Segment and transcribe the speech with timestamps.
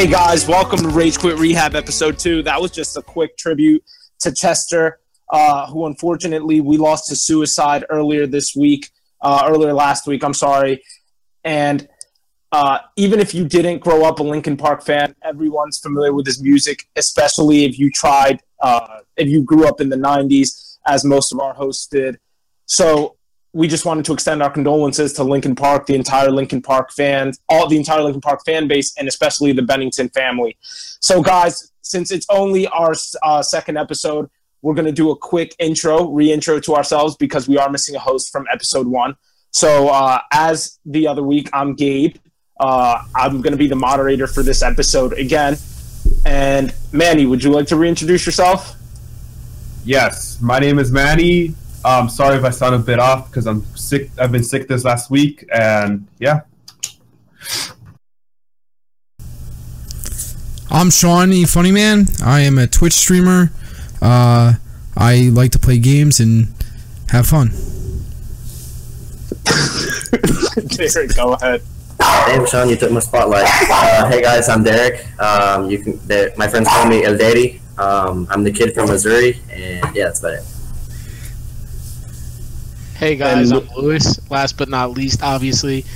[0.00, 2.42] Hey guys, welcome to Rage Quit Rehab episode two.
[2.44, 3.84] That was just a quick tribute
[4.20, 4.98] to Chester,
[5.28, 8.88] uh, who unfortunately we lost to suicide earlier this week,
[9.20, 10.24] uh, earlier last week.
[10.24, 10.82] I'm sorry.
[11.44, 11.86] And
[12.50, 16.42] uh, even if you didn't grow up a Linkin Park fan, everyone's familiar with his
[16.42, 21.30] music, especially if you tried, uh, if you grew up in the 90s, as most
[21.30, 22.18] of our hosts did.
[22.64, 23.16] So
[23.52, 27.40] we just wanted to extend our condolences to Linkin Park, the entire Linkin Park fans,
[27.48, 30.56] all the entire Linkin Park fan base, and especially the Bennington family.
[30.60, 34.30] So, guys, since it's only our uh, second episode,
[34.62, 37.98] we're going to do a quick intro, re-intro to ourselves because we are missing a
[37.98, 39.16] host from episode one.
[39.50, 42.16] So, uh, as the other week, I'm Gabe.
[42.60, 45.56] Uh, I'm going to be the moderator for this episode again.
[46.24, 48.76] And Manny, would you like to reintroduce yourself?
[49.84, 51.54] Yes, my name is Manny.
[51.84, 54.10] Um, sorry if I sound a bit off because I'm sick.
[54.18, 56.42] I've been sick this last week, and yeah.
[60.70, 62.06] I'm Sean, E Funny Man.
[62.22, 63.50] I am a Twitch streamer.
[64.02, 64.54] Uh,
[64.96, 66.48] I like to play games and
[67.08, 67.50] have fun.
[70.76, 71.62] Derek, go ahead.
[71.98, 73.46] Damn, Sean, you took my spotlight.
[73.70, 75.06] Uh, hey guys, I'm Derek.
[75.20, 75.98] Um, you can,
[76.36, 77.60] my friends call me El Daddy.
[77.78, 80.44] Um, I'm the kid from Missouri, and yeah, that's about it.
[83.00, 84.20] Hey guys, And- I'm Lewis.
[84.30, 85.86] Last but not least, obviously,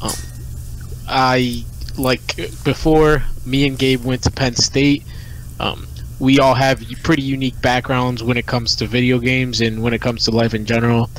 [0.00, 0.14] um,
[1.06, 1.62] I
[1.98, 5.04] like before me and Gabe went to Penn State.
[5.60, 5.86] Um,
[6.18, 10.00] we all have pretty unique backgrounds when it comes to video games and when it
[10.00, 11.10] comes to life in general.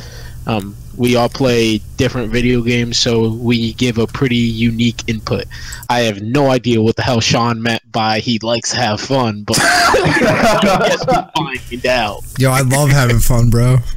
[0.48, 5.46] Um, we all play different video games, so we give a pretty unique input.
[5.88, 9.44] I have no idea what the hell Sean meant by he likes to have fun,
[9.44, 12.24] but I guess we find out.
[12.40, 13.78] Yo, I love having fun, bro.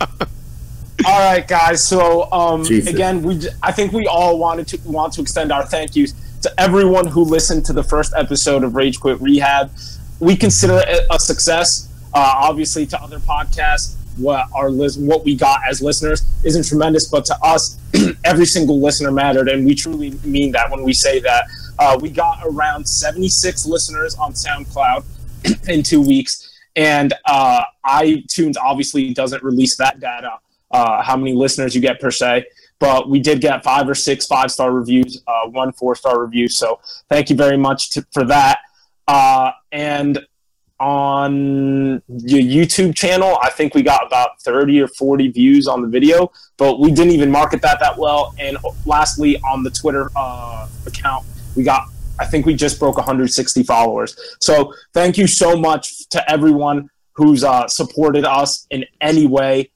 [0.00, 1.86] All right, guys.
[1.86, 5.96] So um, again, we I think we all wanted to want to extend our thank
[5.96, 6.12] yous
[6.42, 9.70] to everyone who listened to the first episode of Rage Quit Rehab.
[10.20, 11.88] We consider it a success.
[12.12, 17.24] Uh, obviously, to other podcasts, what our what we got as listeners isn't tremendous, but
[17.26, 17.78] to us,
[18.24, 21.44] every single listener mattered, and we truly mean that when we say that.
[21.78, 25.02] Uh, we got around 76 listeners on SoundCloud
[25.70, 26.49] in two weeks,
[26.80, 30.38] and uh, iTunes obviously doesn't release that data
[30.70, 32.46] uh, how many listeners you get per se.
[32.78, 36.48] But we did get five or six five star reviews, uh, one four star review.
[36.48, 36.80] So
[37.10, 38.60] thank you very much to, for that.
[39.06, 40.18] Uh, and
[40.78, 45.88] on your YouTube channel, I think we got about 30 or 40 views on the
[45.88, 48.34] video, but we didn't even market that that well.
[48.38, 51.88] And lastly, on the Twitter uh, account, we got,
[52.20, 54.16] I think we just broke 160 followers.
[54.40, 59.70] So thank you so much to everyone who's uh, supported us in any way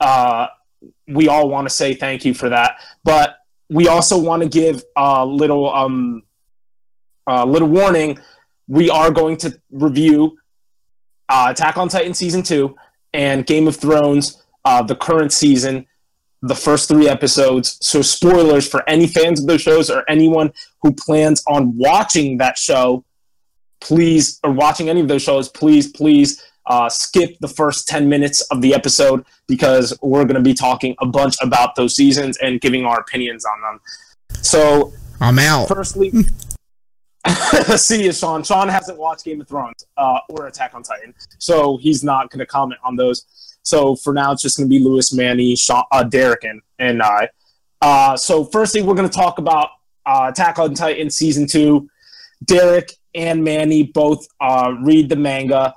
[0.00, 0.48] uh,
[1.08, 2.78] we all want to say thank you for that.
[3.04, 3.38] But
[3.68, 6.22] we also want to give a little um,
[7.26, 8.18] a little warning.
[8.68, 10.38] We are going to review
[11.28, 12.76] uh, Attack on Titan season two
[13.12, 15.86] and Game of Thrones, uh, the current season,
[16.42, 17.78] the first three episodes.
[17.80, 20.52] So spoilers for any fans of those shows or anyone
[20.82, 23.04] who plans on watching that show.
[23.80, 28.40] Please, or watching any of those shows, please, please uh, skip the first 10 minutes
[28.50, 32.60] of the episode because we're going to be talking a bunch about those seasons and
[32.60, 33.80] giving our opinions on them.
[34.42, 35.68] So, I'm out.
[35.68, 36.12] firstly,
[37.76, 38.42] see you, Sean.
[38.42, 42.40] Sean hasn't watched Game of Thrones uh, or Attack on Titan, so he's not going
[42.40, 43.26] to comment on those.
[43.62, 47.02] So for now, it's just going to be Lewis, Manny, Sean, uh, Derek, and, and
[47.02, 47.28] I.
[47.82, 49.70] Uh, so firstly, we're going to talk about
[50.04, 51.88] uh, Attack on Titan season two.
[52.44, 55.74] Derek and Manny both uh, read the manga,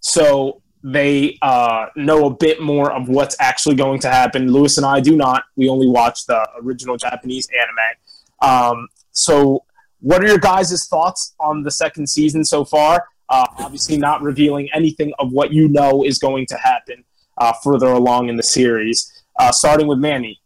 [0.00, 4.50] so they uh, know a bit more of what's actually going to happen.
[4.50, 5.44] Lewis and I do not.
[5.56, 8.50] We only watch the original Japanese anime.
[8.50, 9.64] Um, so,
[10.00, 13.04] what are your guys' thoughts on the second season so far?
[13.28, 17.04] Uh, obviously, not revealing anything of what you know is going to happen
[17.38, 19.24] uh, further along in the series.
[19.38, 20.40] Uh, starting with Manny.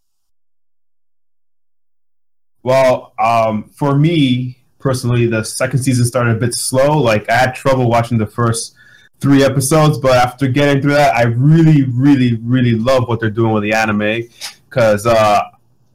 [2.62, 6.98] Well, um, for me personally, the second season started a bit slow.
[6.98, 8.74] Like I had trouble watching the first
[9.20, 13.52] three episodes, but after getting through that, I really, really, really love what they're doing
[13.52, 14.28] with the anime
[14.68, 15.48] because uh, uh,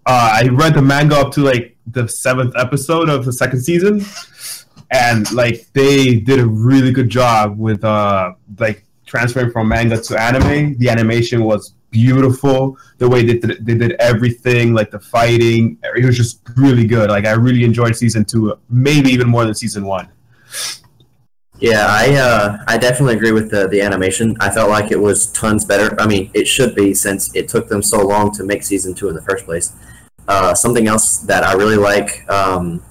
[0.06, 4.04] I read the manga up to like the seventh episode of the second season,
[4.92, 10.22] and like they did a really good job with uh, like transferring from manga to
[10.22, 10.78] anime.
[10.78, 12.78] The animation was beautiful.
[12.98, 17.10] The way they did, they did everything, like the fighting, it was just really good.
[17.10, 20.10] Like I really enjoyed season two, maybe even more than season one.
[21.60, 24.38] Yeah, I uh, I definitely agree with the the animation.
[24.40, 26.00] I felt like it was tons better.
[26.00, 29.10] I mean, it should be since it took them so long to make season two
[29.10, 29.74] in the first place.
[30.30, 32.84] Uh, something else that I really like, um,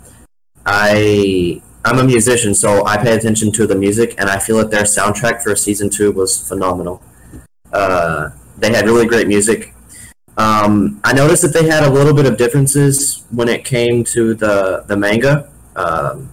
[0.67, 4.73] I I'm a musician, so I pay attention to the music, and I feel that
[4.73, 7.01] their soundtrack for season two was phenomenal.
[7.73, 9.73] Uh, they had really great music.
[10.37, 14.35] Um, I noticed that they had a little bit of differences when it came to
[14.35, 16.29] the the manga, um,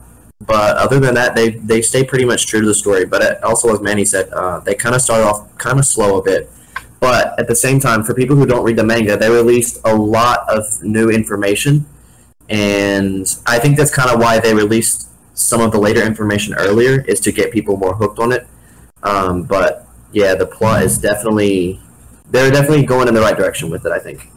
[0.45, 3.05] but other than that, they they stay pretty much true to the story.
[3.05, 6.17] But it, also, as Manny said, uh, they kind of start off kind of slow
[6.17, 6.49] a bit.
[6.99, 9.95] But at the same time, for people who don't read the manga, they released a
[9.95, 11.85] lot of new information,
[12.49, 17.01] and I think that's kind of why they released some of the later information earlier
[17.01, 18.47] is to get people more hooked on it.
[19.03, 21.79] Um, but yeah, the plot is definitely
[22.29, 23.91] they're definitely going in the right direction with it.
[23.91, 24.29] I think.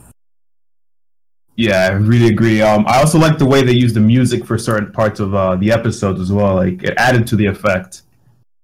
[1.58, 2.62] Yeah, I really agree.
[2.62, 5.56] Um, I also like the way they use the music for certain parts of uh,
[5.56, 6.54] the episodes as well.
[6.54, 8.02] Like it added to the effect.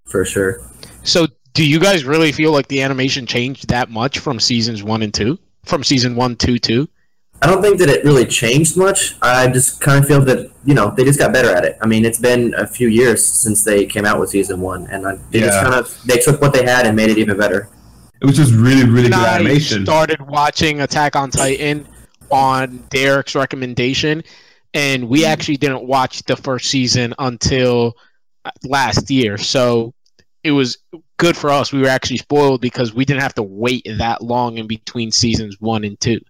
[0.07, 0.61] For sure.
[1.03, 5.03] So, do you guys really feel like the animation changed that much from seasons one
[5.03, 5.39] and two?
[5.65, 6.89] From season one, two, two?
[7.41, 9.17] I don't think that it really changed much.
[9.23, 11.79] I just kind of feel that you know they just got better at it.
[11.81, 15.07] I mean, it's been a few years since they came out with season one, and
[15.07, 17.69] I, they just kind of they took what they had and made it even better.
[18.21, 19.85] It was just really, really good I animation.
[19.85, 21.87] started watching Attack on Titan
[22.31, 24.23] on Derek's recommendation,
[24.73, 27.95] and we actually didn't watch the first season until
[28.45, 29.37] uh, last year.
[29.37, 29.93] So
[30.45, 30.77] it was
[31.17, 31.73] good for us.
[31.73, 35.57] We were actually spoiled because we didn't have to wait that long in between seasons
[35.59, 36.21] one and two.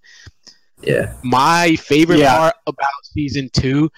[0.82, 2.36] Yeah, My favorite Yeah.
[2.36, 3.90] part about season two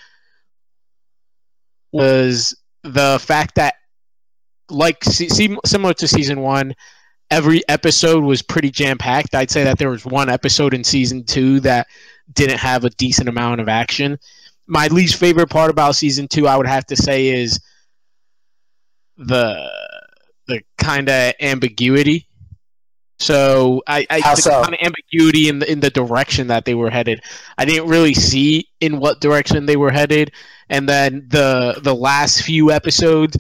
[1.93, 3.75] was the fact that,
[4.69, 6.75] like, se- se- similar to season one,
[7.31, 9.35] every episode was pretty jam packed.
[9.35, 11.87] I'd say that there was one episode in season two that
[12.33, 14.19] didn't have a decent amount of action.
[14.67, 17.61] My least favorite part about season two, I would have to say, is
[19.17, 19.69] the
[20.47, 22.27] the kind of ambiguity.
[23.19, 24.63] So I, I the so?
[24.63, 27.23] kind of ambiguity in the in the direction that they were headed.
[27.57, 30.33] I didn't really see in what direction they were headed,
[30.69, 33.37] and then the the last few episodes.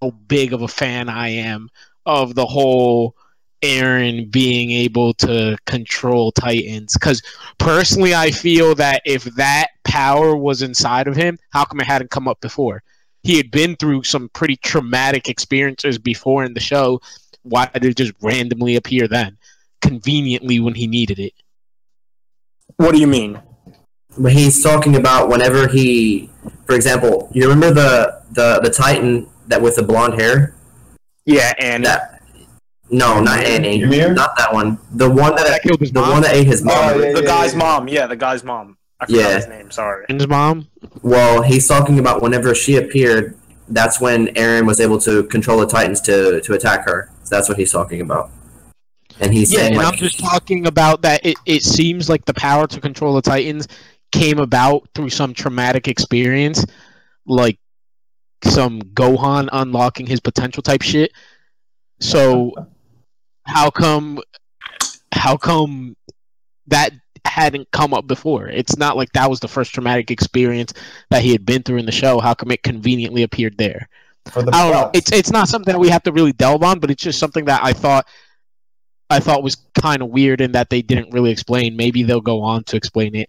[0.00, 1.68] How big of a fan I am
[2.06, 3.14] of the whole
[3.62, 6.94] Eren being able to control Titans.
[6.94, 7.22] Because
[7.58, 12.10] personally, I feel that if that power was inside of him, how come it hadn't
[12.10, 12.82] come up before?
[13.22, 17.00] He had been through some pretty traumatic experiences before in the show.
[17.42, 19.36] Why did it just randomly appear then?
[19.80, 21.32] Conveniently when he needed it.
[22.76, 23.40] What do you mean?
[24.18, 26.30] but he's talking about whenever he,
[26.66, 30.54] for example, you remember the the the Titan that with the blonde hair?
[31.26, 32.22] Yeah, and That
[32.90, 34.14] no, not Annie, Ymir?
[34.14, 34.78] not that one.
[34.92, 36.10] The one that, That killed his the mom?
[36.10, 36.76] one that ate his oh, mom.
[36.76, 37.58] Oh, yeah, the yeah, guy's yeah.
[37.58, 37.88] mom.
[37.88, 38.76] Yeah, the guy's mom.
[39.00, 39.36] I forgot Yeah.
[39.36, 39.70] his name.
[39.70, 40.04] Sorry.
[40.08, 40.68] And his mom?
[41.02, 43.36] Well, he's talking about whenever she appeared.
[43.68, 47.10] That's when Eren was able to control the Titans to to attack her.
[47.24, 48.30] So that's what he's talking about.
[49.20, 51.24] And he's Yeah, saying and like, I'm just talking about that.
[51.24, 53.68] It, it seems like the power to control the Titans
[54.12, 56.64] came about through some traumatic experience,
[57.26, 57.58] like
[58.42, 61.12] some Gohan unlocking his potential type shit.
[62.00, 62.54] So,
[63.44, 64.20] how come,
[65.12, 65.96] how come
[66.68, 66.92] that
[67.26, 68.48] hadn't come up before?
[68.48, 70.72] It's not like that was the first traumatic experience
[71.10, 72.20] that he had been through in the show.
[72.20, 73.88] How come it conveniently appeared there?
[74.30, 74.90] For the I don't know.
[74.94, 77.46] It's it's not something that we have to really delve on, but it's just something
[77.46, 78.06] that I thought
[79.08, 81.76] I thought was kind of weird and that they didn't really explain.
[81.76, 83.28] Maybe they'll go on to explain it.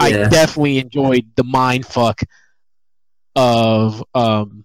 [0.00, 2.22] I definitely enjoyed the mind fuck
[3.36, 4.64] of um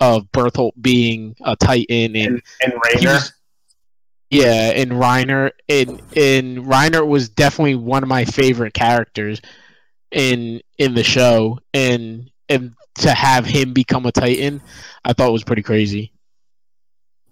[0.00, 3.14] of Bertolt being a Titan and And and he Reiner.
[3.14, 3.32] was-
[4.30, 9.40] yeah, and Reiner and and Reiner was definitely one of my favorite characters
[10.10, 14.60] in in the show, and and to have him become a Titan,
[15.04, 16.12] I thought was pretty crazy.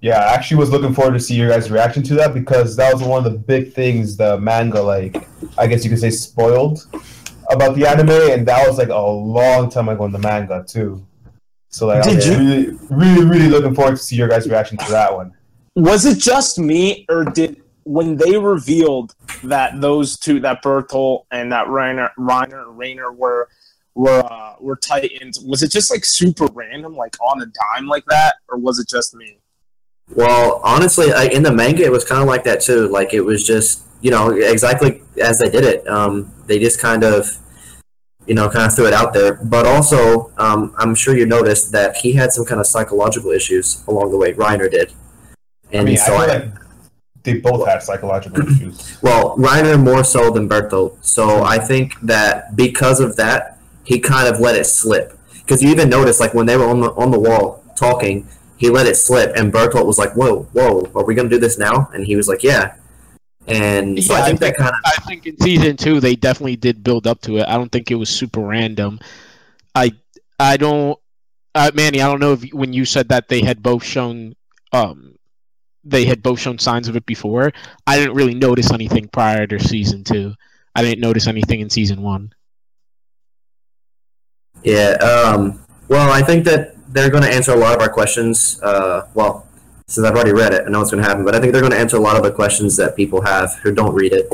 [0.00, 2.92] Yeah, I actually was looking forward to see your guys' reaction to that because that
[2.92, 5.26] was one of the big things the manga, like,
[5.56, 6.86] I guess you could say, spoiled
[7.50, 11.04] about the anime, and that was like a long time ago in the manga too.
[11.70, 14.46] So like, I Did was you- really, really, really looking forward to see your guys'
[14.48, 15.32] reaction to that one.
[15.76, 19.14] Was it just me, or did when they revealed
[19.44, 23.48] that those two, that Bertolt and that Reiner Reiner, Rainer were
[23.94, 25.38] were uh, were Titans?
[25.40, 28.88] Was it just like super random, like on a dime like that, or was it
[28.88, 29.38] just me?
[30.14, 32.88] Well, honestly, like, in the manga, it was kind of like that too.
[32.88, 35.86] Like it was just, you know, exactly as they did it.
[35.88, 37.28] Um, they just kind of,
[38.26, 39.34] you know, kind of threw it out there.
[39.34, 43.84] But also, um, I'm sure you noticed that he had some kind of psychological issues
[43.88, 44.32] along the way.
[44.32, 44.92] Reiner did,
[45.72, 46.52] and I mean, so I I, like
[47.22, 48.98] they both had psychological issues.
[49.02, 51.04] well, Reiner more so than Bertolt.
[51.04, 55.18] So I think that because of that, he kind of let it slip.
[55.32, 58.70] Because you even noticed, like when they were on the on the wall talking, he
[58.70, 61.88] let it slip, and Bertolt was like, "Whoa, whoa, are we gonna do this now?"
[61.92, 62.74] And he was like, "Yeah."
[63.46, 66.16] And so Yeah, I I think that kind of I think in season two they
[66.16, 67.46] definitely did build up to it.
[67.46, 68.98] I don't think it was super random.
[69.74, 69.92] I
[70.38, 70.98] I don't,
[71.54, 72.00] uh, Manny.
[72.02, 74.34] I don't know if when you said that they had both shown,
[74.72, 75.15] um,
[75.88, 77.52] they had both shown signs of it before.
[77.86, 80.34] I didn't really notice anything prior to season two.
[80.74, 82.32] I didn't notice anything in season one.
[84.62, 84.92] Yeah.
[84.94, 88.60] Um, well, I think that they're going to answer a lot of our questions.
[88.62, 89.46] Uh, well,
[89.86, 91.24] since I've already read it, I know what's going to happen.
[91.24, 93.54] But I think they're going to answer a lot of the questions that people have
[93.62, 94.32] who don't read it.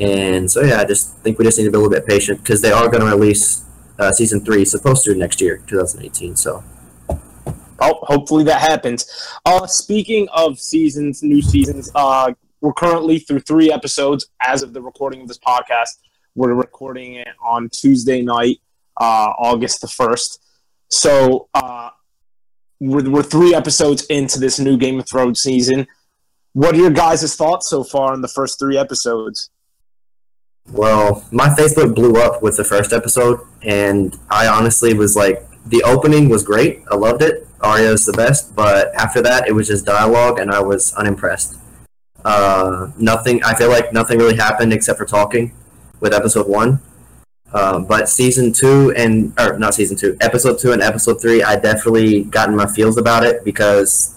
[0.00, 2.42] And so, yeah, I just think we just need to be a little bit patient
[2.42, 3.64] because they are going to release
[3.98, 6.34] uh, season three, supposed to next year, 2018.
[6.34, 6.64] So,
[7.82, 9.06] Oh, hopefully that happens.
[9.44, 14.80] Uh, speaking of seasons, new seasons, uh, we're currently through three episodes as of the
[14.80, 15.98] recording of this podcast.
[16.36, 18.60] We're recording it on Tuesday night,
[19.00, 20.38] uh, August the 1st.
[20.90, 21.90] So uh,
[22.78, 25.88] we're, we're three episodes into this new Game of Thrones season.
[26.52, 29.50] What are your guys' thoughts so far on the first three episodes?
[30.70, 35.82] well, my Facebook blew up with the first episode, and I honestly was like, the
[35.84, 36.82] opening was great.
[36.90, 37.46] I loved it.
[37.62, 41.56] Arya's the best, but after that, it was just dialogue, and I was unimpressed.
[42.24, 43.42] Uh, nothing.
[43.44, 45.52] I feel like nothing really happened except for talking
[46.00, 46.80] with episode one.
[47.52, 51.56] Uh, but season two and or not season two, episode two and episode three, I
[51.56, 54.16] definitely gotten my feels about it because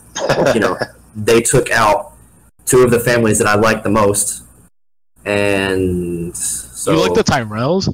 [0.53, 0.77] you know
[1.15, 2.13] they took out
[2.65, 4.43] two of the families that I like the most,
[5.25, 7.93] and so you like the Tyrells?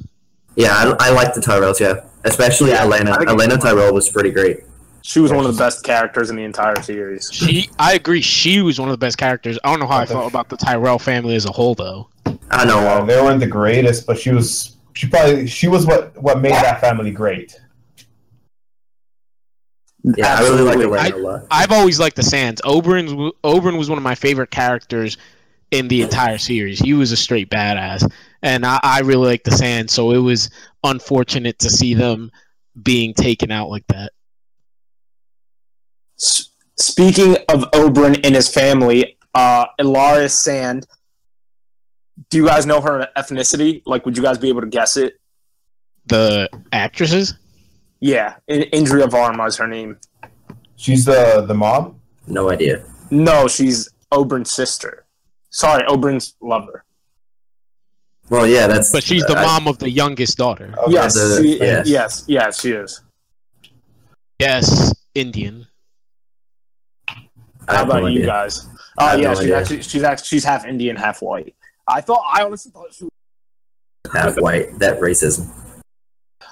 [0.55, 1.79] yeah, I, I like the Tyrells.
[1.79, 3.09] Yeah, especially Yeah, Olenna.
[3.09, 4.59] I think- Olenna Tyrell was pretty great.
[5.01, 7.29] She was one of the best characters in the entire series.
[7.31, 8.21] She, I agree.
[8.21, 9.57] She was one of the best characters.
[9.63, 12.09] I don't know how I felt about the Tyrell family as a whole, though.
[12.51, 12.79] I know.
[12.79, 14.77] Uh, um, they weren't the greatest, but she was.
[14.93, 17.55] She probably she was what what made that family great.
[20.03, 20.97] yeah, I really like Absolutely.
[20.97, 21.47] Olenna a lot.
[21.49, 22.61] I've always liked the Sands.
[22.61, 25.17] Oberyn's Oberyn was one of my favorite characters
[25.71, 26.79] in the entire series.
[26.79, 28.11] He was a straight badass,
[28.43, 29.93] and I, I really like the Sands.
[29.93, 30.49] So it was
[30.83, 32.31] unfortunate to see them
[32.83, 34.11] being taken out like that.
[36.21, 36.47] S-
[36.77, 40.87] Speaking of Oberyn and his family, uh, Ellaria Sand.
[42.29, 43.81] Do you guys know her ethnicity?
[43.85, 45.19] Like, would you guys be able to guess it?
[46.07, 47.35] The actresses.
[47.99, 49.97] Yeah, In- Indira Varma is her name.
[50.75, 51.99] She's the the mom.
[52.25, 52.83] No idea.
[53.11, 55.05] No, she's Oberyn's sister.
[55.51, 56.83] Sorry, Oberyn's lover.
[58.29, 58.91] Well, yeah, that's.
[58.91, 60.73] But she's the I- mom of the youngest daughter.
[60.83, 60.93] Okay.
[60.93, 61.87] yes, the- she, yes.
[61.87, 63.01] yes, yes, she is.
[64.39, 65.67] Yes, Indian.
[67.67, 68.25] I How have no about you idea.
[68.25, 68.67] guys?
[68.97, 71.55] I Oh yeah, no she's actually she's actually she's half Indian, half white.
[71.87, 73.11] I thought I honestly thought she was
[74.13, 74.77] Half white.
[74.79, 75.49] That racism.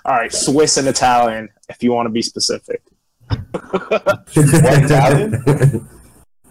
[0.06, 2.82] all right, Swiss and Italian, if you want to be specific.
[4.36, 5.88] Italian?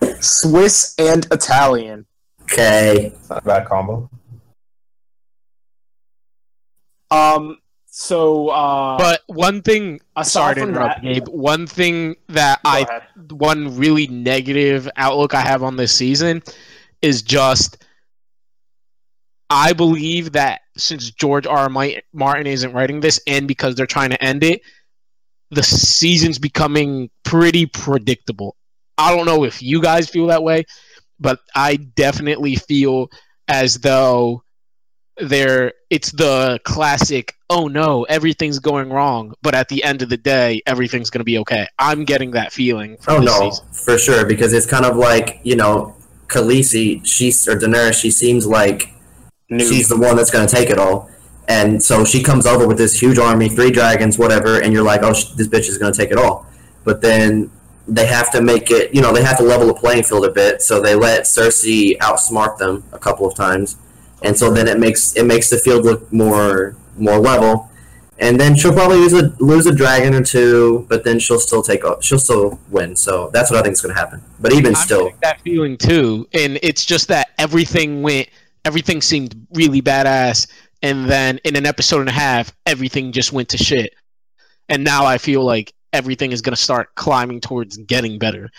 [0.21, 2.07] Swiss and Italian.
[2.43, 3.07] okay.
[3.15, 4.11] It's not a bad combo.
[7.11, 7.59] Um.
[8.00, 11.26] So, uh, But one thing, sorry to interrupt, that, Gabe.
[11.26, 13.33] One thing that go I ahead.
[13.33, 16.45] one really negative outlook I have on this season
[17.02, 17.85] is just
[19.50, 21.69] I believe that since George R.
[21.69, 21.90] R.
[22.12, 24.61] Martin isn't writing this and because they're trying to end it,
[25.50, 28.55] the season's becoming pretty predictable.
[28.97, 30.67] I don't know if you guys feel that way,
[31.19, 33.09] but I definitely feel
[33.49, 34.45] as though
[35.21, 40.17] there it's the classic oh no everything's going wrong but at the end of the
[40.17, 43.67] day everything's going to be okay i'm getting that feeling from Oh this no, season.
[43.73, 44.25] for sure.
[44.27, 45.95] Because it's kind of like you know,
[46.29, 47.05] Khaleesi.
[47.07, 48.01] She's or Daenerys.
[48.01, 48.91] She seems like
[49.51, 49.65] New.
[49.67, 51.11] she's the one that's going to take it all.
[51.49, 55.03] And so she comes over with this huge army, three dragons, whatever, and you're like,
[55.03, 56.47] oh, sh- this bitch is going to take it all.
[56.85, 57.51] But then
[57.87, 60.31] they have to make it, you know, they have to level the playing field a
[60.31, 60.61] bit.
[60.61, 63.77] So they let Cersei outsmart them a couple of times,
[64.23, 67.71] and so then it makes it makes the field look more more level.
[68.21, 71.63] And then she'll probably lose a lose a dragon or two, but then she'll still
[71.63, 72.97] take o- she'll still win.
[72.97, 74.21] So that's what I think is going to happen.
[74.41, 78.29] But even I'm still, that feeling too and it's just that everything went
[78.65, 80.49] everything seemed really badass
[80.83, 83.95] and then in an episode and a half everything just went to shit
[84.69, 88.51] and now i feel like everything is going to start climbing towards getting better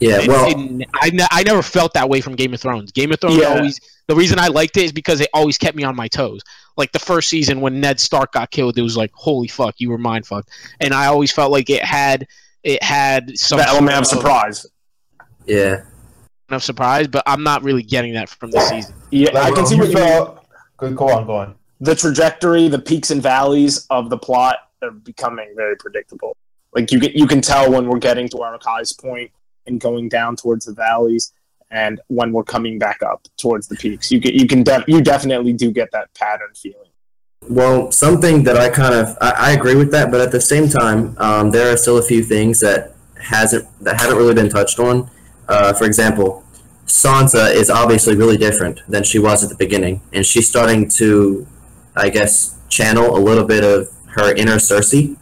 [0.00, 0.18] yeah.
[0.20, 2.92] And- Well, and I, ne- I never felt that way from Game of Thrones.
[2.92, 3.48] Game of Thrones Yeah.
[3.56, 6.40] always the reason I liked it is because it always kept me on my toes.
[6.76, 9.90] Like the first season when Ned Stark got killed, it was like holy fuck, you
[9.90, 10.50] were mind fucked,
[10.80, 12.26] and I always felt like it had
[12.62, 14.66] it had some the element sort of surprise.
[15.46, 15.82] yeah.
[16.50, 18.94] of surprise, but I'm not really getting that from this season.
[19.10, 20.04] Yeah, I can see what you mean.
[20.06, 20.44] felt-
[20.78, 21.54] Go, go on, go on.
[21.80, 26.36] The trajectory, the peaks and valleys of the plot are becoming very predictable.
[26.74, 29.30] Like you can you can tell when we're getting to our highest point
[29.68, 31.32] and going down towards the valleys,
[31.70, 34.10] and when we're coming back up towards the peaks.
[34.10, 36.90] You can you can def- you definitely do get that pattern feeling.
[37.48, 40.68] Well, something that I kind of I, I agree with that, but at the same
[40.68, 44.78] time, um, there are still a few things that hasn't that haven't really been touched
[44.78, 45.10] on.
[45.48, 46.44] Uh, for example,
[46.86, 51.46] Sansa is obviously really different than she was at the beginning, and she's starting to,
[51.94, 55.16] I guess, channel a little bit of her inner Cersei,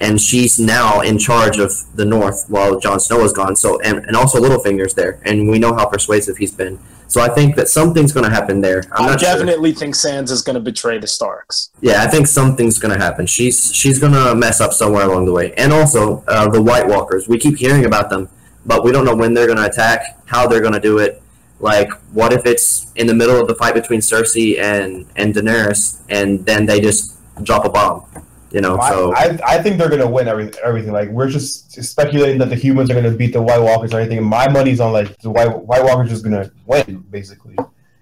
[0.00, 3.56] and she's now in charge of the North while Jon Snow is gone.
[3.56, 6.78] So, and, and also Littlefinger's there, and we know how persuasive he's been.
[7.08, 8.84] So I think that something's going to happen there.
[8.92, 9.32] I'm I not sure.
[9.32, 11.70] definitely think Sansa is going to betray the Starks.
[11.80, 13.26] Yeah, I think something's gonna happen.
[13.26, 15.54] She's she's gonna mess up somewhere along the way.
[15.54, 17.26] And also, uh, the White Walkers.
[17.28, 18.28] We keep hearing about them,
[18.66, 21.22] but we don't know when they're gonna attack, how they're gonna do it.
[21.60, 25.98] Like, what if it's in the middle of the fight between Cersei and and Daenerys,
[26.08, 28.04] and then they just drop a bomb?
[28.50, 30.92] You know, so I, I, I think they're gonna win every, everything.
[30.92, 34.24] Like we're just speculating that the humans are gonna beat the White Walkers or anything.
[34.24, 37.56] My money's on like the White White Walkers just gonna win, basically.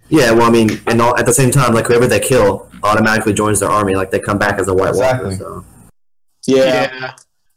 [0.09, 0.31] yeah.
[0.31, 3.59] Well, I mean, and all, at the same time, like whoever they kill automatically joins
[3.59, 3.97] their army.
[3.97, 5.31] Like they come back as a White Exactly.
[5.31, 5.37] Walker.
[5.37, 5.65] So.
[6.47, 7.15] Yeah.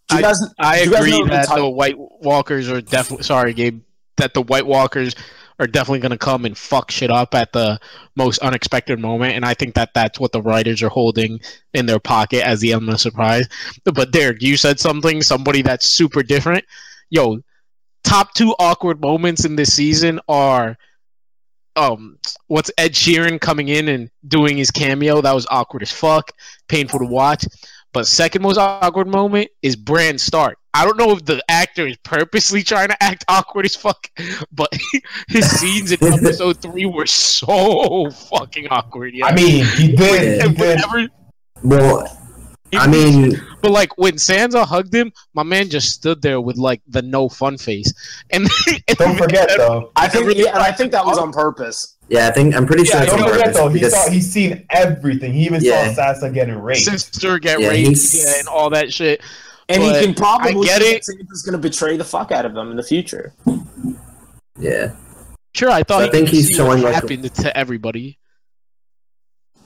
[0.08, 2.81] Do you guys, I do you guys agree know the that the White Walkers are
[2.81, 3.81] definitely sorry, Gabe.
[4.17, 5.15] That the White Walkers
[5.60, 7.80] are definitely going to come and fuck shit up at the
[8.16, 11.39] most unexpected moment, and I think that that's what the writers are holding
[11.74, 13.48] in their pocket as the element of surprise.
[13.84, 15.22] But Derek, you said something.
[15.22, 16.63] Somebody that's super different.
[17.10, 17.39] Yo,
[18.04, 20.78] top two awkward moments in this season are.
[21.75, 25.22] Um, what's Ed Sheeran coming in and doing his cameo?
[25.22, 26.32] That was awkward as fuck,
[26.68, 27.46] painful to watch.
[27.94, 30.59] But second most awkward moment is Bran Stark.
[30.73, 34.09] I don't know if the actor is purposely trying to act awkward as fuck,
[34.51, 34.69] but
[35.27, 39.13] his scenes in episode three were so fucking awkward.
[39.13, 39.25] Yeah.
[39.27, 40.41] I mean, he did.
[40.41, 41.10] He And did.
[41.63, 42.15] Well,
[42.73, 46.82] I mean, but like when Sansa hugged him, my man just stood there with like
[46.88, 47.91] the no fun face.
[48.29, 48.47] And,
[48.88, 49.91] and Don't forget though.
[49.95, 51.97] I think, really yeah, and I think that was on purpose.
[52.10, 53.67] yeah, I think I'm pretty sure Yeah, it's Don't on forget purpose though.
[53.69, 54.10] He because- saw.
[54.12, 55.34] He's seen everything.
[55.34, 55.91] He even Yeah.
[55.95, 56.82] saw Sansa getting raped.
[56.82, 59.21] sister get Yeah, raped yeah, and all that shit.
[59.69, 61.05] And But he can probably I get it.
[61.05, 63.34] that Sansa's going to betray the fuck out of them in the future.
[64.58, 64.91] yeah.
[65.55, 68.17] Sure, I thought So I think he's showing, what like, happened to everybody.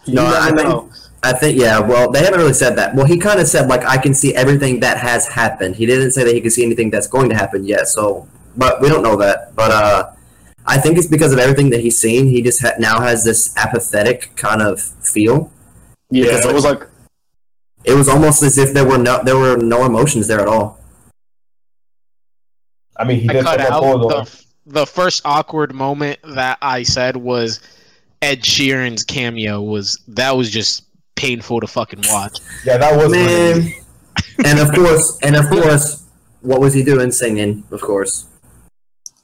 [0.05, 0.89] You No, never I mean- know.
[1.25, 1.79] I think yeah.
[1.79, 2.95] Well, they haven't really said that.
[2.95, 5.77] Well, he kind of said like I can see everything that has happened.
[5.77, 7.87] He didn't say that he could see anything that's going to happen yet.
[7.87, 9.55] So, but we don't know that.
[9.55, 10.11] But uh,
[10.65, 12.27] I think it's because of everything that he's seen.
[12.27, 15.49] He just ha- now has this apathetic kind of feel.
[16.09, 16.83] Yeah, Because, it was like
[17.85, 20.79] It was almost as if there were no there were no emotions there at all.
[22.97, 27.17] I mean, he I did cut out the, the first awkward moment that I said
[27.17, 27.59] was
[28.21, 32.39] Ed Sheeran's cameo was that was just painful to fucking watch.
[32.65, 33.73] Yeah, that was Man,
[34.45, 36.05] and of course, and of course,
[36.41, 37.11] what was he doing?
[37.11, 38.27] Singing, of course.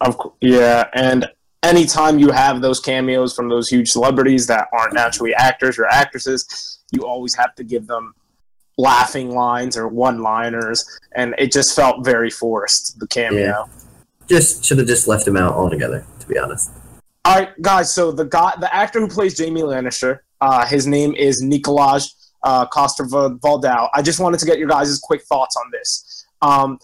[0.01, 1.29] Of cou- yeah, and
[1.63, 6.79] anytime you have those cameos from those huge celebrities that aren't naturally actors or actresses,
[6.91, 8.13] you always have to give them
[8.79, 12.97] laughing lines or one-liners, and it just felt very forced.
[12.99, 13.41] The cameo.
[13.41, 13.63] Yeah.
[14.27, 16.05] Just should have just left him out altogether.
[16.19, 16.71] To be honest.
[17.25, 17.93] All right, guys.
[17.93, 22.13] So the guy, the actor who plays Jaime Lannister, uh, his name is Nikolaj
[22.43, 23.89] uh, Coster-Waldau.
[23.93, 26.25] I just wanted to get your guys' quick thoughts on this.
[26.41, 26.79] Um,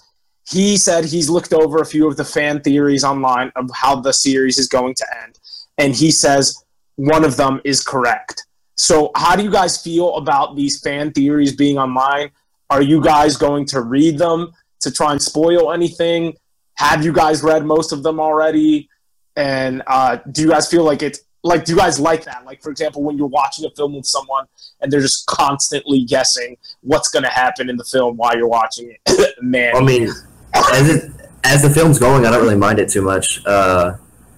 [0.47, 4.11] he said he's looked over a few of the fan theories online of how the
[4.11, 5.39] series is going to end,
[5.77, 6.63] and he says
[6.97, 8.44] one of them is correct.
[8.75, 12.31] So, how do you guys feel about these fan theories being online?
[12.69, 16.35] Are you guys going to read them to try and spoil anything?
[16.75, 18.89] Have you guys read most of them already?
[19.37, 21.65] And uh, do you guys feel like it's like?
[21.65, 22.43] Do you guys like that?
[22.45, 24.45] Like, for example, when you're watching a film with someone
[24.81, 28.91] and they're just constantly guessing what's going to happen in the film while you're watching
[28.91, 29.35] it.
[29.41, 30.09] Man, I mean,
[30.53, 31.11] as it
[31.45, 33.45] as the film's going, I don't really mind it too much.
[33.45, 33.95] Uh,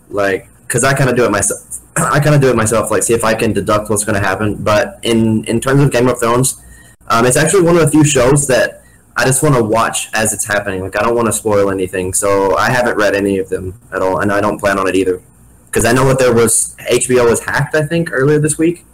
[0.10, 1.67] like, cause I kind of do it myself.
[2.12, 2.92] I kind of do it myself.
[2.92, 4.56] Like, see if I can deduct what's going to happen.
[4.56, 6.62] But in in terms of Game of Thrones,
[7.08, 8.84] um, it's actually one of the few shows that
[9.16, 10.82] I just want to watch as it's happening.
[10.82, 14.02] Like, I don't want to spoil anything, so I haven't read any of them at
[14.02, 15.22] all, and I don't plan on it either.
[15.66, 18.86] Because I know that there was HBO was hacked, I think, earlier this week.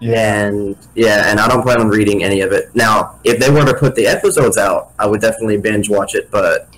[0.00, 0.46] Yeah.
[0.46, 2.74] And yeah, and I don't plan on reading any of it.
[2.74, 6.30] Now, if they were to put the episodes out, I would definitely binge watch it.
[6.30, 6.68] But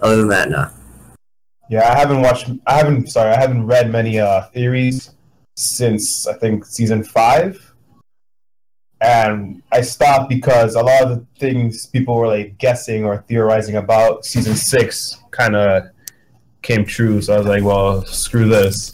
[0.00, 0.70] other than that, no.
[1.68, 2.50] Yeah, I haven't watched.
[2.66, 3.10] I haven't.
[3.10, 5.10] Sorry, I haven't read many uh, theories
[5.56, 7.74] since I think season five,
[9.00, 13.76] and I stopped because a lot of the things people were like guessing or theorizing
[13.76, 15.84] about season six kind of
[16.62, 17.20] came true.
[17.20, 18.92] So I was like, well, screw this.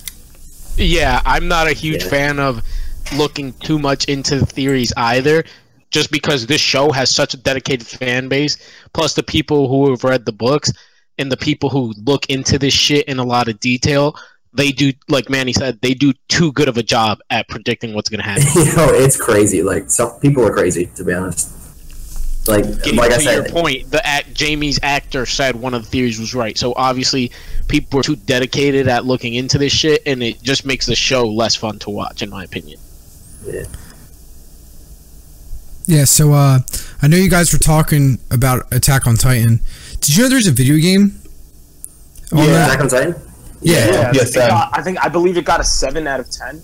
[0.78, 2.10] Yeah, I'm not a huge Yeah.
[2.10, 2.62] fan of
[3.14, 5.44] looking too much into the theories either,
[5.90, 8.56] just because this show has such a dedicated fan base.
[8.94, 10.72] Plus, the people who have read the books
[11.18, 14.16] and the people who look into this shit in a lot of detail
[14.54, 18.08] they do like Manny said, they do too good of a job at predicting what's
[18.08, 18.44] gonna happen.
[18.54, 19.62] you know, it's crazy.
[19.62, 21.58] Like some people are crazy, to be honest.
[22.48, 25.88] Like, Getting like I to your point, the act, Jaime's actor said one of the
[25.88, 26.58] theories was right.
[26.58, 27.30] So obviously,
[27.68, 31.24] people are too dedicated at looking into this shit, and it just makes the show
[31.24, 32.80] less fun to watch, in my opinion.
[33.46, 33.62] Yeah.
[35.86, 36.60] Yeah, so uh,
[37.00, 39.60] I know you guys were talking about Attack on Titan.
[40.02, 41.18] Did you know there's a video game?
[42.32, 42.66] Yeah.
[42.66, 43.14] Attack on Titan.
[43.60, 46.30] Yeah, Yeah, yes, um, got- I think I believe it got a seven out of
[46.30, 46.60] ten.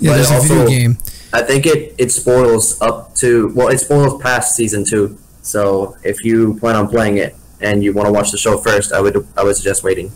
[0.00, 0.10] yeah.
[0.10, 0.98] But There's a video game.
[1.32, 5.16] I think it it spoils up to well, it spoils past season two.
[5.42, 8.92] So if you plan on playing it and you want to watch the show first,
[8.92, 10.10] I would I would suggest waiting.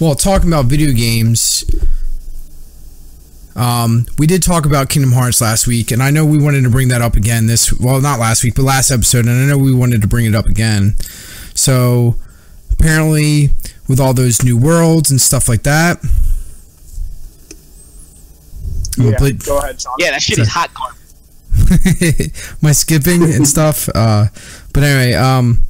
[0.00, 1.64] Well, talking about video games,
[3.54, 6.70] um, we did talk about Kingdom Hearts last week, and I know we wanted to
[6.70, 7.46] bring that up again.
[7.46, 10.26] This well, not last week, but last episode, and I know we wanted to bring
[10.26, 10.96] it up again.
[11.54, 12.16] So
[12.70, 13.50] apparently,
[13.88, 15.98] with all those new worlds and stuff like that,
[18.98, 19.94] Yeah, gonna go ahead, Sean.
[19.98, 20.98] Yeah, that shit is hot garbage.
[22.62, 23.88] my skipping and stuff.
[23.94, 24.26] Uh,
[24.72, 25.62] but anyway, um,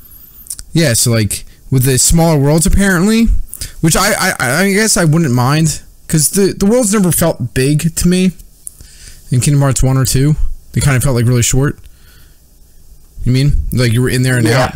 [0.72, 0.92] yeah.
[0.94, 3.26] So like with the smaller worlds, apparently,
[3.80, 7.94] which I I, I guess I wouldn't mind because the the worlds never felt big
[7.96, 8.32] to me
[9.30, 10.34] in Kingdom Hearts one or two.
[10.72, 11.78] They kind of felt like really short.
[13.24, 14.64] You mean like you were in there and Yeah.
[14.64, 14.74] out?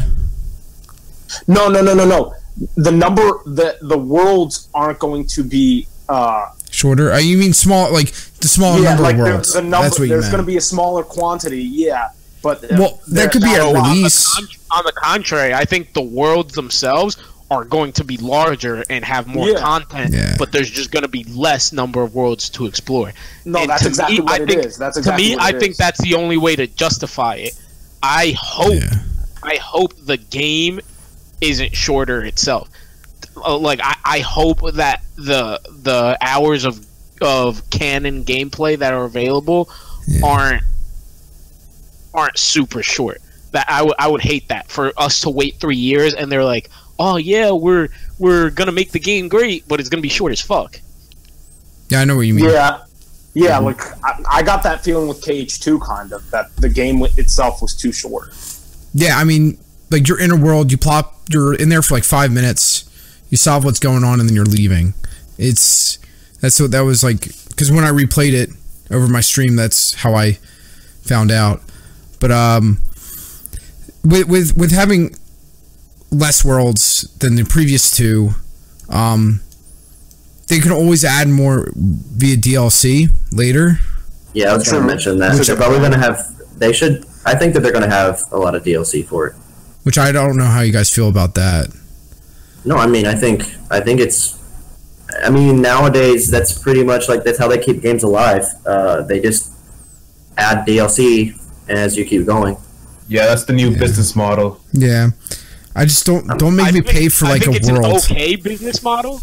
[1.46, 2.34] No, no, no, no, no.
[2.76, 5.86] The number, the the worlds aren't going to be.
[6.08, 7.12] uh Shorter?
[7.12, 7.92] Uh, you mean small?
[7.92, 9.52] Like the smaller Yeah, number like of the, worlds?
[9.54, 9.78] the number.
[9.84, 11.62] That's what there's going to be a smaller quantity.
[11.62, 12.08] Yeah,
[12.42, 14.36] but uh, well, there- could be a release.
[14.38, 14.44] On,
[14.78, 17.16] on the contrary, I think the worlds themselves
[17.50, 19.60] are going to be larger and have more Yeah.
[19.60, 20.34] content, Yeah.
[20.36, 23.12] but there's just going to be less number of worlds to explore.
[23.44, 24.76] No, And that's exactly me, what I it think- is.
[24.76, 25.76] That's to me, what I it think is.
[25.76, 27.54] that's the only way to justify it.
[28.02, 28.98] I hope, Yeah.
[29.44, 30.80] I hope the game
[31.40, 32.68] isn't shorter itself.
[33.36, 36.84] Uh, Like I, I hope that the the hours of
[37.20, 39.70] of canon gameplay that are available
[40.06, 40.26] Yeah.
[40.26, 40.62] aren't
[42.14, 43.20] aren't super short.
[43.52, 46.44] That I would I would hate that for us to wait three years and they're
[46.44, 50.32] like, oh yeah, we're we're gonna make the game great, but it's gonna be short
[50.32, 50.80] as fuck.
[51.88, 52.46] Yeah, I know what you mean.
[52.46, 52.82] Yeah,
[53.34, 53.56] yeah.
[53.56, 53.64] Mm-hmm.
[53.66, 57.74] Like I, I got that feeling with KH2 kind of that the game itself was
[57.74, 58.34] too short.
[58.94, 59.58] Yeah, I mean,
[59.90, 62.84] like your inner world, you plop, you're in there for like five minutes,
[63.30, 64.94] you solve what's going on, and then you're leaving.
[65.38, 65.98] It's
[66.40, 67.20] that's what that was like.
[67.48, 68.50] Because when I replayed it
[68.90, 70.32] over my stream, that's how I
[71.02, 71.60] found out.
[72.20, 72.78] But um,
[74.04, 75.14] with with with having
[76.10, 78.30] less worlds than the previous two,
[78.88, 79.40] um,
[80.48, 83.78] they can always add more via DLC later.
[84.32, 85.38] Yeah, I was going to mention that.
[85.38, 86.22] Which- They're probably going to have.
[86.58, 87.04] They should.
[87.24, 89.34] I think that they're going to have a lot of DLC for it.
[89.86, 91.68] Which I don't know how you guys feel about that.
[92.64, 93.44] No, I mean, I think.
[93.70, 94.34] I think it's.
[95.24, 98.42] I mean, nowadays that's pretty much like that's how they keep games alive.
[98.66, 99.52] Uh, they just
[100.36, 102.56] add DLC as you keep going.
[103.06, 103.78] Yeah, that's the new Yeah.
[103.78, 104.60] business model.
[104.72, 105.10] Yeah,
[105.76, 107.70] I just don't don't make I me think- pay for I like think a it's
[107.70, 107.84] world.
[107.86, 109.20] An okay business model.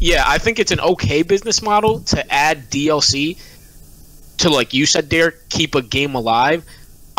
[0.00, 3.36] Yeah, I think it's an okay business model to add DLC
[4.38, 6.64] to, like you said, Derek, keep a game alive.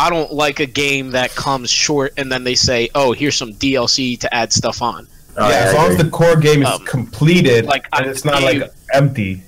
[0.02, 3.54] I don't like a game that comes short and then they say, "Oh, here's some
[3.54, 6.84] DLC to add stuff on." Oh, yeah, as long as the core game is Um,
[6.86, 8.62] completed like, and it's not like
[8.94, 9.44] empty.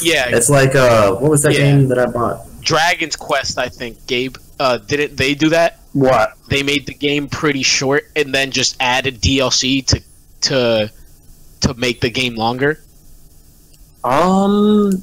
[0.00, 1.58] Yeah, It's like uh, what was that Yeah.
[1.72, 2.46] game that I bought?
[2.60, 3.58] Dragon's Quest.
[3.58, 5.80] I think Gabe uh, didn't they do that?
[5.94, 6.34] What?
[6.48, 10.00] They made the game pretty short and then just added DLC to
[10.42, 10.90] to
[11.62, 12.80] to make the game longer.
[14.04, 15.02] Um,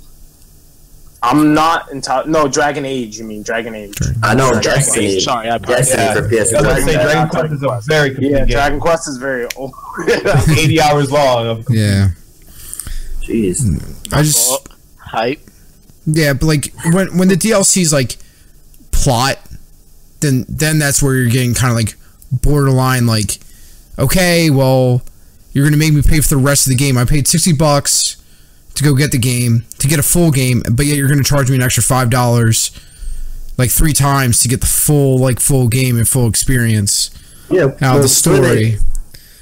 [1.22, 2.32] I'm not entirely.
[2.32, 3.18] No, Dragon Age.
[3.20, 3.94] You mean Dragon Age?
[4.24, 5.06] I know Dragon Destiny.
[5.08, 6.14] Age, sorry, I Destiny Yeah.
[6.14, 6.56] for PS4.
[6.66, 8.48] I was say Yeah, Dragon Quest is a very complete Yeah, game.
[8.48, 9.74] Dragon Quest is very old.
[10.58, 11.48] 80 hours long.
[11.48, 12.10] Of Yeah,
[13.22, 13.62] Jeez.
[13.62, 14.14] Mm.
[14.14, 14.60] I just Oh,
[14.98, 15.42] hype.
[16.06, 18.16] yeah, but like when when the DLC's like
[18.92, 19.38] plot,
[20.22, 21.96] then then that's where you're getting kind of like
[22.32, 23.06] borderline.
[23.08, 23.40] Like,
[23.98, 25.02] okay, well,
[25.52, 26.98] you're gonna make me pay for the rest of the game.
[26.98, 28.16] I paid sixty bucks
[28.80, 31.50] to go get the game to get a full game, but yet you're gonna charge
[31.50, 32.72] me an extra five dollars,
[33.58, 37.12] like three times to get the full like full game and full experience
[37.50, 37.66] Yeah.
[37.66, 38.78] out well, of the they- story.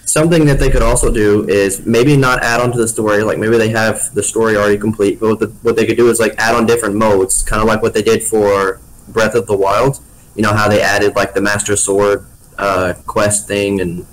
[0.06, 3.24] something that they could also do is maybe not add on to the story.
[3.24, 6.10] Like maybe they have the story already complete, but what, the, what they could do
[6.10, 9.48] is like add on different modes, kind of like what they did for Breath of
[9.48, 10.00] the Wild.
[10.36, 12.26] You know how they added like the Master Sword
[12.58, 14.06] uh, quest thing, and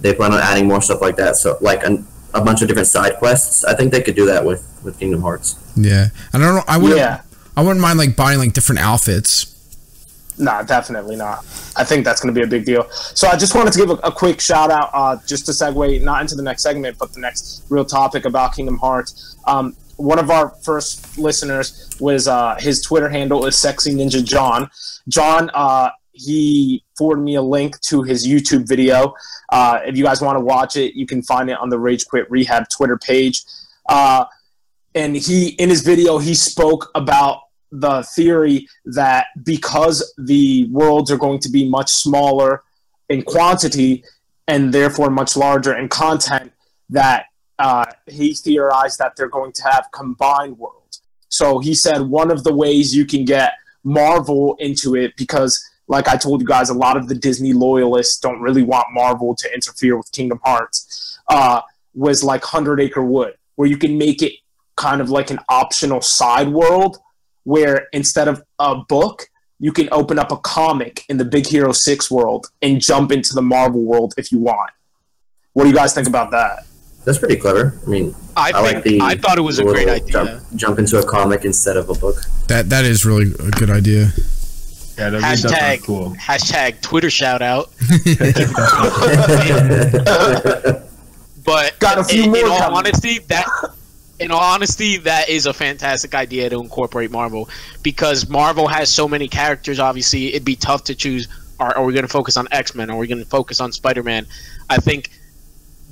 [0.00, 1.36] they plan on adding more stuff like that.
[1.36, 3.64] So like an, a bunch of different side quests.
[3.64, 5.56] I think they could do that with with Kingdom Hearts.
[5.76, 6.64] Yeah, and I don't know.
[6.68, 6.98] I wouldn't.
[6.98, 7.22] yeah.
[7.56, 9.56] I wouldn't mind like buying like different outfits
[10.38, 11.38] Nah, definitely not.
[11.76, 12.88] I think that's going to be a big deal.
[12.90, 16.02] So I just wanted to give a, a quick shout out, uh, just to segue
[16.02, 19.36] not into the next segment, but the next real topic about Kingdom Hearts.
[19.46, 24.68] Um, one of our first listeners was uh, his Twitter handle is Sexy Ninja John.
[25.08, 29.14] John, uh, he forwarded me a link to his YouTube video.
[29.50, 32.06] Uh, if you guys want to watch it, you can find it on the Rage
[32.06, 33.44] Quit Rehab Twitter page.
[33.88, 34.24] Uh,
[34.94, 41.18] and he, in his video, he spoke about the theory that because the worlds are
[41.18, 42.62] going to be much smaller
[43.08, 44.02] in quantity
[44.48, 46.52] and therefore much larger in content,
[46.88, 47.26] that
[47.58, 51.02] uh, he theorized that they're going to have combined worlds.
[51.28, 53.52] So he said one of the ways you can get
[53.82, 58.18] Marvel into it, because like I told you guys, a lot of the Disney loyalists
[58.18, 61.60] don't really want Marvel to interfere with Kingdom Hearts, uh,
[61.94, 64.32] was like Hundred Acre Wood, where you can make it
[64.76, 66.98] kind of like an optional side world
[67.44, 71.72] where instead of a book, you can open up a comic in the Big Hero
[71.72, 74.70] 6 world and jump into the Marvel world if you want.
[75.54, 76.66] What do you guys think about that?
[77.06, 77.78] That's pretty clever.
[77.86, 80.10] I mean, I, I like the I thought it was a great idea.
[80.10, 82.16] Jump, jump into a comic instead of a book.
[82.48, 84.10] That that is really a good idea.
[84.98, 86.10] Yeah, that really does sound Hashtag cool.
[86.14, 87.70] hashtag Twitter shout out.
[91.44, 92.78] But Got a few in, more in all coming.
[92.78, 93.46] honesty, that
[94.18, 97.48] in all honesty, that is a fantastic idea to incorporate Marvel
[97.84, 99.78] because Marvel has so many characters.
[99.78, 101.28] Obviously, it'd be tough to choose.
[101.60, 102.90] Are, are we going to focus on X Men?
[102.90, 104.26] Are we going to focus on Spider Man?
[104.68, 105.10] I think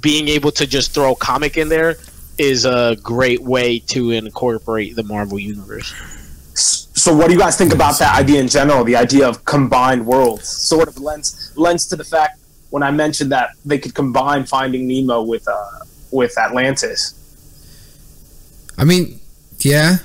[0.00, 1.96] being able to just throw a comic in there
[2.36, 5.94] is a great way to incorporate the Marvel universe.
[6.54, 8.84] So, what do you guys think about that idea in general?
[8.84, 12.38] The idea of combined worlds sort of lends lends to the fact
[12.70, 17.20] when I mentioned that they could combine Finding Nemo with uh, with Atlantis.
[18.78, 19.20] I mean,
[19.60, 19.98] yeah,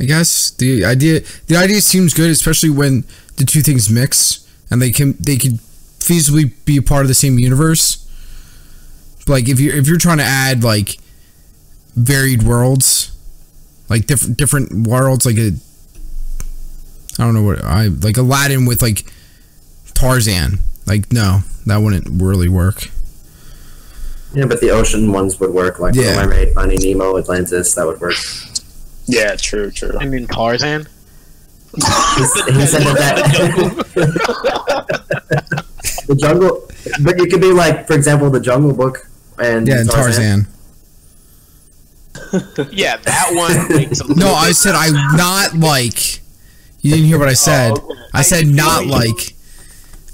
[0.00, 3.04] I guess the idea the idea seems good, especially when
[3.36, 5.58] the two things mix and they can they could
[5.98, 8.02] feasibly be a part of the same universe.
[9.26, 10.98] Like if you're if you're trying to add like
[11.94, 13.16] varied worlds,
[13.88, 15.52] like different different worlds, like a
[17.18, 19.06] I don't know what I like Aladdin with like
[19.94, 20.58] Tarzan.
[20.86, 22.88] Like no, that wouldn't really work.
[24.34, 26.02] Yeah, but the ocean ones would work, like Yeah.
[26.02, 27.74] Little Mermaid, Finding Nemo, Atlantis.
[27.74, 28.14] That would work.
[29.06, 29.96] Yeah, true, true.
[29.98, 30.88] I mean Tarzan.
[31.74, 33.86] He, he said that.
[36.06, 36.68] the jungle,
[37.02, 40.46] but you could be like, for example, the Jungle Book and Yeah, and Tarzan.
[42.72, 46.20] Yeah, that one makes a No, I said I not like.
[46.86, 47.72] You didn't hear what I said.
[47.72, 48.00] Oh, okay.
[48.14, 49.34] I said not like.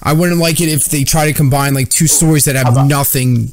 [0.03, 2.87] I wouldn't like it if they try to combine like two stories that have about-
[2.89, 3.53] nothing.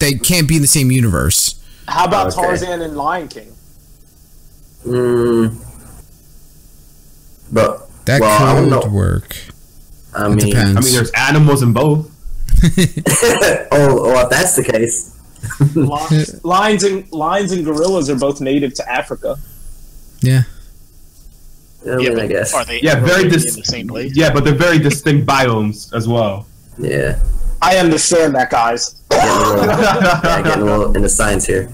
[0.00, 1.54] They can't be in the same universe.
[1.86, 2.42] How about Okay.
[2.42, 3.52] Tarzan and Lion King?
[4.86, 5.54] Mm,
[7.52, 9.36] but That Well, I don't could work.
[10.12, 10.76] I It mean, depends.
[10.76, 12.10] I mean, there's animals in both.
[13.72, 15.16] oh, well, if that's the case,
[16.44, 19.38] lions and lions and gorillas are both native to Africa.
[20.20, 20.42] Yeah.
[21.84, 22.54] I mean, I guess.
[22.54, 24.16] Are they Yeah, very gonna dis- in the same place?
[24.16, 26.46] Yeah, but they're very distinct biomes as well.
[26.78, 27.18] Yeah,
[27.60, 28.94] I understand that, guys.
[29.10, 29.66] getting a little,
[30.24, 31.68] yeah, getting a little into science here.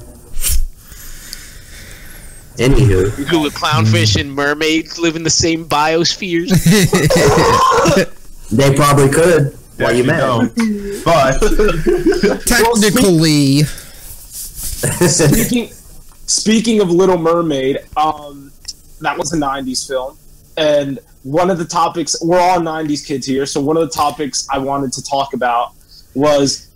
[2.57, 6.51] Anywho, Do the clownfish and mermaids live in the same biospheres?
[8.51, 9.57] they probably could.
[9.77, 10.21] Why you They mad?
[10.21, 10.53] don't.
[11.05, 11.39] But
[12.47, 13.63] Technically,
[15.07, 15.71] speaking
[16.27, 18.51] speaking of Little Mermaid, um,
[19.01, 20.19] that was a '90s film,
[20.57, 24.47] and one of the topics we're all '90s kids here, so one of the topics
[24.51, 25.73] I wanted to talk about
[26.15, 26.69] was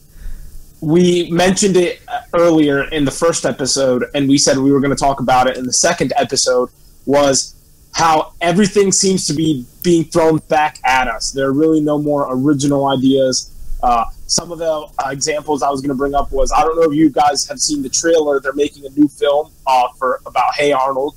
[0.81, 4.95] we mentioned it uh, earlier in the first episode, and we said we were going
[4.95, 6.69] to talk about it in the second episode.
[7.07, 7.57] Was
[7.95, 11.31] how everything seems to be being thrown back at us.
[11.31, 13.51] There are really no more original ideas.
[13.83, 16.77] Uh, some of the uh, examples I was going to bring up was I don't
[16.77, 18.41] know if you guys have seen the trailer.
[18.41, 21.17] They're making a new film uh, for about Hey Arnold.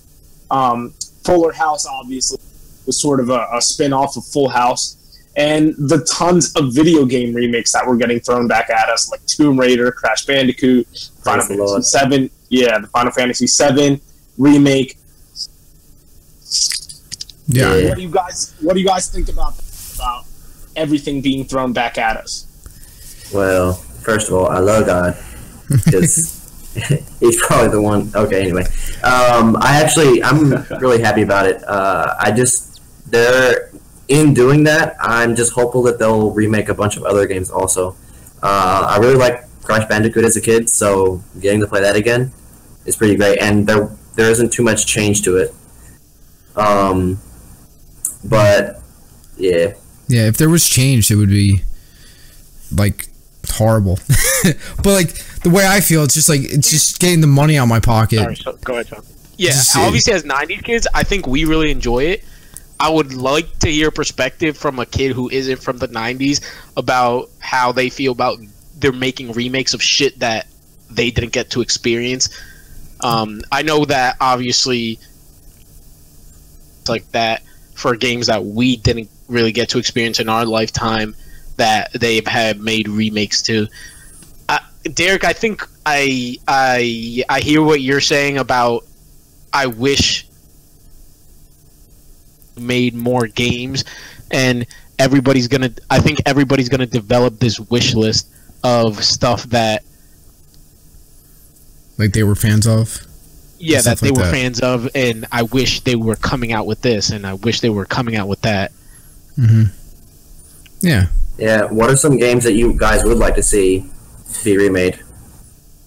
[0.52, 2.38] Um, Fuller House obviously
[2.86, 4.98] was sort of a, a spin off of Full House.
[5.38, 9.26] And the tons of video game remakes that were getting thrown back at us, like
[9.26, 10.88] Tomb Raider, Crash Bandicoot,
[11.24, 11.84] Final Praise Fantasy Lord.
[11.84, 14.00] Seven, yeah, the Final Fantasy Seven
[14.38, 14.98] remake.
[17.48, 17.76] yeah.
[17.76, 17.90] Yeah.
[17.90, 19.56] What do you guys What do you guys think about
[19.96, 20.26] about
[20.76, 22.46] everything being thrown back at us?
[23.34, 25.18] Well, first of all, I love God
[25.86, 26.45] because
[27.20, 28.12] he's probably the one.
[28.14, 28.64] Okay, anyway,
[29.04, 31.64] um, I actually I'm really happy about it.
[31.68, 33.72] Uh, I just they're
[34.08, 34.96] in doing that.
[35.00, 37.96] I'm just hopeful that they'll remake a bunch of other games also.
[38.44, 42.32] Uh, I really like Crash Bandicoot as a kid, so getting to play that again
[42.86, 43.42] is pretty great.
[43.42, 45.54] And there there isn't too much change to it.
[46.56, 47.20] Um,
[48.24, 48.82] but
[49.38, 49.74] Yeah.
[50.08, 51.64] Yeah, if there was change, it would be
[52.72, 53.08] like
[53.52, 54.00] horrible.
[54.78, 57.64] but like the way I feel, it's just like it's just getting the money out
[57.64, 58.20] of my pocket.
[58.20, 59.04] Sorry, so, go ahead, John.
[59.38, 62.24] Yeah, Just- obviously as '90s kids, I think we really enjoy it.
[62.80, 66.42] I would like to hear perspective from a kid who isn't from the '90s
[66.76, 68.40] about how they feel about
[68.78, 70.48] they're making remakes of shit that
[70.90, 72.30] they didn't get to experience.
[73.02, 75.00] Um, I know that obviously,
[76.88, 81.16] like that for games that we didn't really get to experience in our lifetime
[81.58, 83.68] that they've had made remakes to.
[84.50, 84.60] Uh,
[84.94, 88.84] Derek, I think I I I hear what you're saying about.
[89.54, 90.28] I wish
[92.58, 93.84] made more games,
[94.32, 94.66] and
[95.00, 95.72] everybody's gonna.
[95.90, 98.30] I think everybody's gonna develop this wish list
[98.64, 99.84] of stuff that
[101.98, 103.00] Like they were fans of.
[103.60, 104.32] yeah that they like were that.
[104.32, 107.70] fans of, and I wish they were coming out with this, and I wish they
[107.70, 108.72] were coming out with that.
[109.38, 109.64] Mm-hmm.
[110.82, 111.08] Yeah.
[111.38, 111.66] Yeah.
[111.66, 113.86] What are some games that you guys would like to see
[114.44, 115.00] be remade?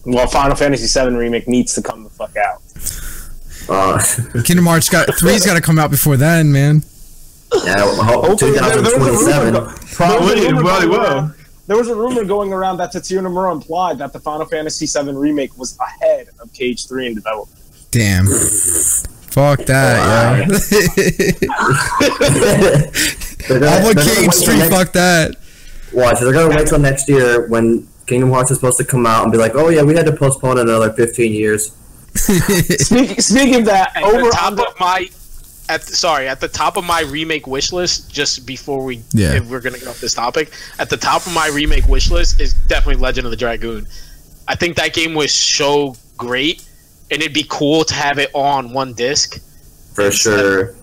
[0.05, 2.63] Well, Final Fantasy VII remake needs to come the fuck out.
[3.69, 3.99] Uh,
[4.45, 6.83] Kingdom Hearts got three's got to come out before then, man.
[7.65, 9.53] yeah, ho- Hopefully, there- there was a rumor 2027.
[9.53, 11.07] go- Probably, there was a rumor probably going will.
[11.07, 11.35] around-
[11.67, 15.13] There was a rumor going around that Tetsuya Nomura implied that the Final Fantasy VII
[15.13, 17.61] remake was ahead of KH3 in development.
[17.91, 18.27] Damn.
[18.27, 20.57] Fuck that, yeah.
[23.47, 24.57] They're gonna- I'm they're with gonna King Street.
[24.59, 25.37] next- Fuck that.
[25.93, 29.23] Watch, they're gonna wait till next year when Kingdom Hearts is supposed to come out
[29.23, 31.73] and be like, "Oh yeah, we had to postpone it another 15 years."
[32.15, 35.09] Speak, speaking of that, At over the on top the, of my,
[35.69, 39.35] at the, sorry, at the top of my remake wish list, just before we, Yeah.
[39.35, 42.41] if we're gonna get off this topic, at the top of my remake wish list
[42.41, 43.87] is definitely Legend of the Dragoon.
[44.47, 46.63] I think that game was so great,
[47.11, 49.39] and it'd be cool to have it all on one disc
[49.95, 50.75] For sure.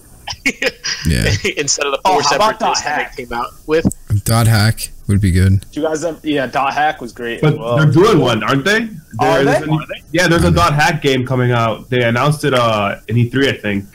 [1.07, 1.25] Yeah.
[1.57, 3.13] instead of the Oh, four how separate about Dot discs that Hack?
[3.19, 3.85] it came out with.
[4.25, 5.65] Dot hack would be good.
[5.73, 7.41] you guys have, yeah, Dot Hack was great.
[7.41, 7.77] But as well.
[7.77, 8.89] they're doing one, aren't they?
[9.19, 9.63] Are There's they?
[9.63, 11.89] a new- yeah, there's a dot hack game coming out.
[11.89, 13.85] They announced it uh in E3, I think.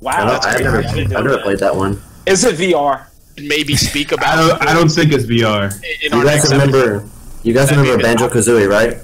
[0.00, 2.02] wow, I've never, I didn't know I've never played that one.
[2.26, 3.06] Is it VR?
[3.40, 4.36] Maybe speak I about.
[4.58, 5.72] don't, I don't think it's VR.
[6.02, 6.72] in You guys next episode.
[6.74, 7.08] remember?
[7.44, 8.02] You guys That'd remember.
[8.02, 8.96] Banjo Kazooie, right?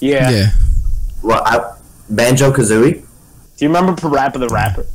[0.00, 0.30] Yeah.
[0.30, 0.50] Yeah.
[1.22, 3.00] Well, Banjo Kazooie.
[3.56, 4.86] Do you remember Parappa the Rapper?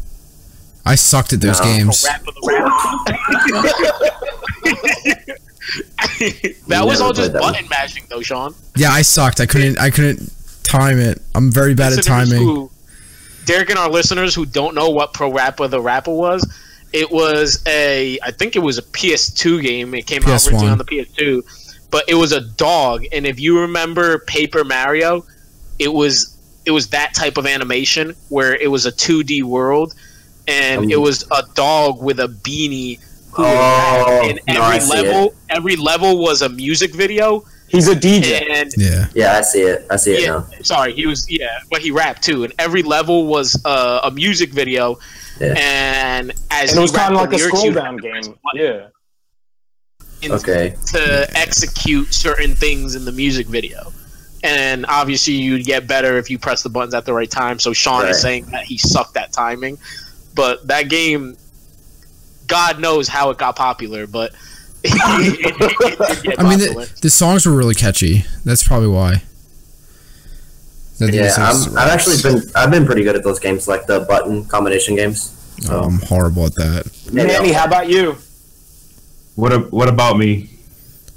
[0.89, 1.65] I sucked at those No.
[1.65, 2.03] games.
[2.07, 3.79] Rap of the rap.
[6.67, 7.53] that was all just played that one.
[7.53, 8.53] button mashing, though, Sean.
[8.75, 9.39] Yeah, I sucked.
[9.39, 9.77] I couldn't.
[9.79, 10.31] I couldn't
[10.63, 11.21] time it.
[11.35, 12.41] I'm very bad at timing.
[12.41, 12.71] who-
[13.45, 16.47] Derek and our listeners who don't know what Pro Rapper the Rapper was,
[16.93, 19.93] it was a, I think it was a PS2 game.
[19.95, 20.47] It came out PS1.
[20.47, 21.41] originally on the PS2,
[21.89, 23.05] but it was a dog.
[23.11, 25.25] And if you remember Paper Mario,
[25.79, 29.95] it was it was that type of animation where it was a 2D world,
[30.49, 32.99] and Um, it was a dog with a beanie.
[33.33, 36.93] Who would Oh, rap, and no, I every see level, every level was a music
[36.95, 38.41] video, He's a DJ.
[38.51, 39.05] and Yeah.
[39.13, 39.85] Yeah, I see it.
[39.91, 40.47] I see it yeah, now.
[40.63, 44.51] sorry, he was yeah, but he rapped too, and every level was uh, a music
[44.51, 44.97] video,
[45.39, 45.53] Yeah.
[45.57, 48.27] and as and it was kind of like a scroll you down had to press
[48.27, 48.35] game.
[48.55, 48.87] Yeah.
[50.31, 50.75] Okay.
[50.87, 53.93] to execute certain things in the music video.
[54.43, 57.59] And obviously, you'd get better if you press the buttons at the right time.
[57.59, 58.11] So Sean Right.
[58.11, 59.77] is saying that he sucked at timing,
[60.39, 61.35] but that game,
[62.47, 64.31] God knows how it got popular, but
[64.83, 65.99] it, it-
[66.29, 68.23] it I mean, the, the songs were really catchy.
[68.45, 69.23] That's probably why.
[70.99, 73.99] That Yeah, I'm, i've actually been I've been pretty good at those games, like the
[74.01, 75.35] button combination games.
[75.69, 76.89] Oh, I'm horrible at that.
[77.11, 78.15] Maybe Manny, I'll- how about you?
[79.35, 80.49] What a, what about me?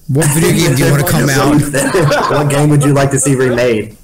[0.09, 2.31] What video game do you want to come out?
[2.33, 3.97] what game would you like to see remade?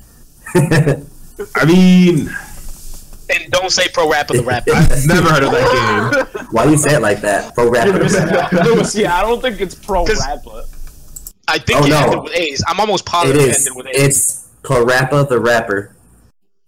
[0.54, 2.30] I mean,
[3.30, 4.72] and don't say pro rapper the rapper.
[4.74, 6.46] I've never heard of that game.
[6.50, 7.54] Why do you say it like that?
[7.54, 7.88] Pro rap.
[8.64, 10.62] Lewis, yeah, I don't think it's pro rapper.
[11.46, 11.98] I think Oh, it no.
[12.02, 12.62] ended with A's.
[12.68, 13.66] I'm almost It positive it is.
[13.66, 14.02] ended with A's.
[14.04, 15.94] It's Parappa the rapper.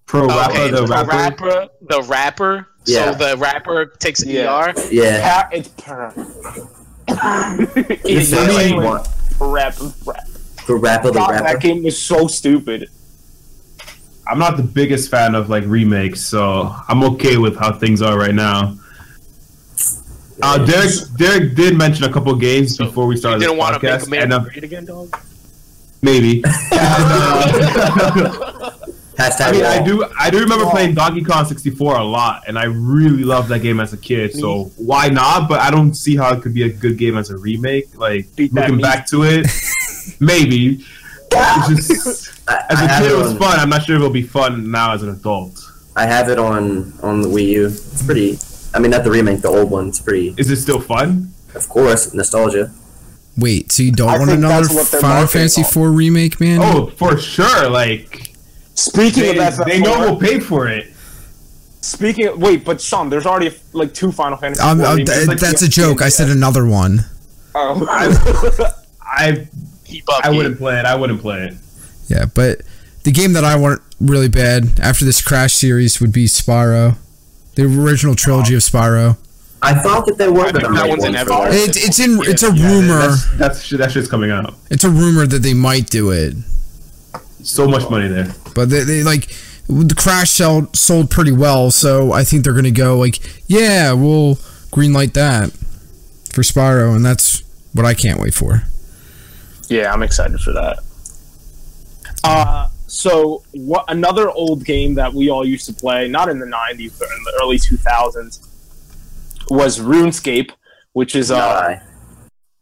[0.07, 1.11] Pro rapper, okay, the the rapper.
[1.11, 2.67] rapper, the rapper.
[2.87, 3.13] Yeah.
[3.13, 4.71] So the rapper takes an Yeah.
[4.71, 4.75] ER.
[4.91, 5.49] Yeah.
[5.53, 6.13] It's per.
[7.09, 9.09] It's it's not like like what-
[9.41, 9.93] rapper.
[10.07, 10.27] Rap.
[10.59, 11.45] Parappa the God, rapper.
[11.45, 12.89] that game was so stupid.
[14.31, 18.17] I'm not the biggest fan of like remakes, so I'm okay with how things are
[18.19, 18.77] right now.
[20.43, 23.61] Uh, Derek, Derek did mention a couple games So, before we You started didn't this
[23.61, 25.17] want to make podcast, a man and uh, great again, dog.
[26.03, 26.43] maybe.
[29.23, 30.03] And, uh, I mean, I do.
[30.19, 30.71] I do remember Wow.
[30.71, 34.35] playing Donkey Kong 64 a lot, and I really loved that game as a kid.
[34.35, 35.47] So why not?
[35.47, 37.99] But I don't see how it could be a good game as a remake.
[37.99, 39.47] Like Beat looking back to it,
[40.21, 40.87] maybe.
[41.33, 43.59] It's just I, as I a have kid, it it was on, fun.
[43.61, 45.61] I'm not sure it'll be fun now as an adult.
[45.97, 47.67] I have it on on the Wii U.
[47.67, 48.39] It's pretty.
[48.73, 49.89] I mean, not the remake, the old one.
[49.89, 50.35] It's pretty.
[50.39, 51.33] Is it still fun?
[51.55, 52.73] Of course, nostalgia.
[53.37, 55.69] Wait, so you don't I want another that's what they're Final Fantasy on.
[55.89, 56.61] IV remake, man?
[56.63, 57.69] Oh, for sure.
[57.71, 58.35] Like
[58.75, 60.93] Speaking they, of FF4, they know we'll pay for it.
[61.81, 64.63] speaking of, wait, but Sean, there's already like two Final Fantasy.
[64.63, 65.13] Um, IV uh, remakes.
[65.15, 66.03] th- like that's a joke.
[66.03, 67.01] I said another one.
[67.55, 67.87] Oh.
[67.91, 68.09] I
[69.91, 70.25] Keep up.
[70.25, 70.37] I Gabe.
[70.37, 70.85] wouldn't play it.
[70.87, 71.55] I wouldn't play it.
[72.09, 72.63] Yeah, but
[73.05, 76.97] the game that I want really bad after this Crash series would be Spyro,
[77.55, 79.17] the original trilogy of Spyro.
[79.63, 81.33] I thought that they were I going to think that make one's one in for
[81.33, 81.51] everywhere.
[81.53, 81.77] that.
[81.77, 82.19] It, it's in.
[82.23, 82.99] It's a Yeah, rumor.
[82.99, 84.55] That's, that's shit- that shit's coming out.
[84.71, 86.35] It's a rumor that they might do it,
[87.43, 88.33] So much money there.
[88.55, 89.29] but they, they like
[89.69, 93.19] the Crash sold sold pretty well, so I think they're gonna go like,
[93.49, 94.37] yeah, we'll
[94.73, 95.51] greenlight that
[96.33, 97.43] for Spyro, and that's
[97.75, 98.65] what I can't wait for.
[99.71, 100.81] Yeah, I'm excited for that.
[102.25, 103.85] Uh, so what?
[103.89, 107.23] Another old game that we all used to play, not in the '90s, but in
[107.25, 108.47] the early 2000s,
[109.49, 110.51] was RuneScape,
[110.93, 111.83] which is uh, Guy.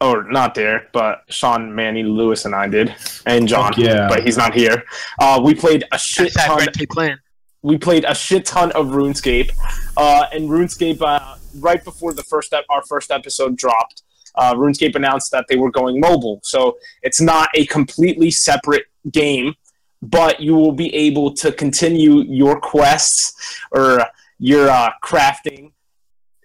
[0.00, 2.94] or not Derek, but Sean, Manny, Lewis, and I did,
[3.26, 3.72] and John.
[3.72, 4.06] Fuck yeah.
[4.08, 4.84] but he's not here.
[5.18, 6.58] Uh, we played a shit Hashtag ton.
[6.58, 7.18] Red Cape
[7.62, 9.50] we played a shit ton of RuneScape,
[9.96, 14.02] uh, and RuneScape uh, right before the first ep- our first episode dropped.
[14.38, 19.54] Uh, RuneScape announced that they were going mobile, so it's not a completely separate game,
[20.02, 24.04] but you will be able to continue your quests or
[24.38, 25.72] your uh, crafting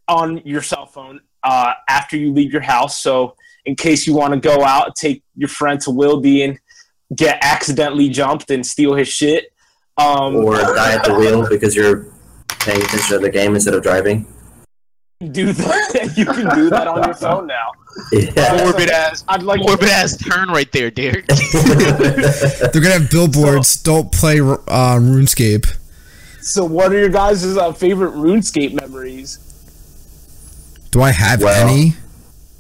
[0.08, 3.00] on your cell phone uh, after you leave your house.
[3.00, 3.36] So,
[3.66, 6.60] in case you want to go out, take your friend to Wildy and
[7.16, 9.54] get accidentally jumped and steal his shit.
[9.98, 12.08] Um, Or die at the wheel because you're
[12.60, 14.28] paying attention to the game instead of driving.
[15.32, 16.14] do that.
[16.18, 17.72] you can do that on your phone now.
[18.12, 18.58] Yeah.
[18.64, 19.24] Morbid ass.
[19.28, 21.28] I'd like Morbid ass turn right there, Derek.
[21.54, 23.82] They're gonna have billboards.
[23.82, 25.78] don't play uh, RuneScape.
[26.41, 29.38] So, what are your guys' uh, favorite RuneScape memories?
[30.91, 31.94] Do I have Well, any?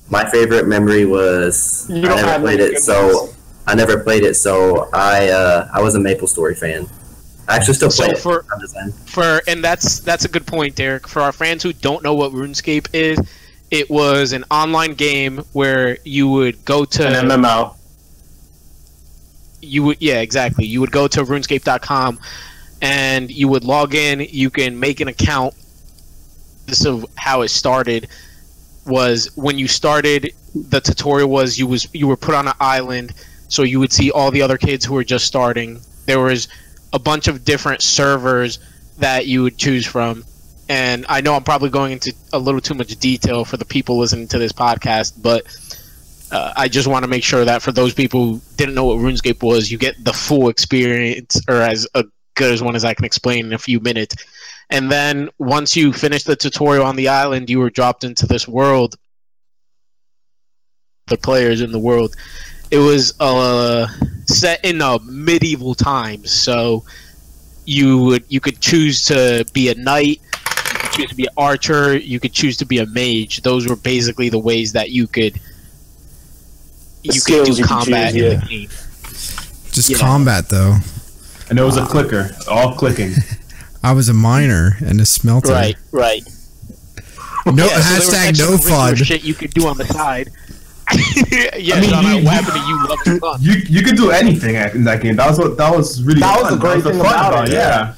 [0.09, 3.37] My favorite memory was You I don't never have played it, so ones.
[3.67, 6.87] I never played it, so I uh, I was a MapleStory fan.
[7.47, 8.17] I actually still play So it.
[8.19, 8.91] for- I'm just saying.
[9.05, 11.07] for and that's that's a good point, Derek.
[11.07, 13.19] For our fans who don't know what RuneScape is,
[13.73, 17.75] it was an online game where you would go to An MMO.
[19.61, 20.63] you would yeah exactly.
[20.67, 22.19] You would go to runescape.com
[22.83, 24.19] and you would log in.
[24.29, 25.55] You can make an account.
[26.67, 28.09] This is how it started
[28.85, 33.13] was when you started the tutorial was you was you were put on an island
[33.47, 35.81] so you would see all the other kids who were just starting.
[36.05, 36.47] There was
[36.93, 38.59] a bunch of different servers
[38.99, 40.25] that you would choose from
[40.69, 43.97] and i know i'm probably going into a little too much detail for the people
[43.97, 45.45] listening to this podcast but
[46.33, 48.97] uh, I just want to make sure that for those people who didn't know what
[48.97, 52.95] RuneScape was, you get the full experience, or as a good as one as I
[52.95, 54.15] can explain in a few minutes.
[54.69, 58.47] And then once you finish the tutorial on the island, you were dropped into this
[58.47, 58.95] world.
[61.07, 62.15] The players in the world.
[62.71, 63.87] It was uh,
[64.25, 66.83] set in a medieval times, so
[67.65, 70.21] you would you could choose to be a knight,
[70.93, 73.41] choose to be an archer, you could choose to be a mage.
[73.41, 75.39] Those were basically the ways that you could
[77.03, 78.39] you could do you could combat choose, in yeah.
[78.39, 78.69] the game.
[79.71, 79.97] Just yeah.
[79.97, 80.77] combat though.
[81.49, 83.13] And it was a clicker, all clicking.
[83.83, 85.51] I was a miner and a smelter.
[85.51, 86.23] Right, right.
[87.45, 88.95] No Yeah, hashtag was no extracurricular fun.
[88.95, 90.29] Shit you could do on the side.
[91.57, 93.19] yeah, I mean, John, you- what you?
[93.19, 93.45] Loving.
[93.45, 95.15] You you could do anything in that game.
[95.17, 96.59] That was what that was really That was fun.
[96.59, 97.57] the great that was thing the fun about about it, it.
[97.57, 97.95] Yeah.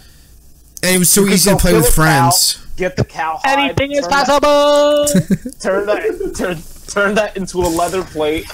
[0.83, 2.64] And it was so You easy to play with a cow, friends.
[2.75, 3.59] Get the cow hide.
[3.59, 5.51] Anything is turn that- possible.
[5.59, 6.57] turn that turn,
[6.87, 8.45] turn that into a leather plate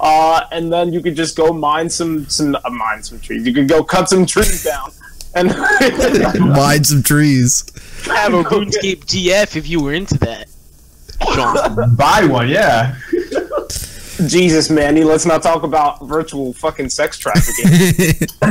[0.00, 3.52] uh, and then you could just go mine some some uh, mine some trees you
[3.54, 4.90] could go cut some trees down
[5.34, 5.48] and
[6.40, 7.64] Mine some trees.
[8.04, 10.48] Have a RuneScape GF if you were into that.
[11.32, 11.94] Sean.
[11.96, 12.96] Buy one, yeah.
[14.28, 18.28] Jesus manny let's not talk about virtual fucking sex trafficking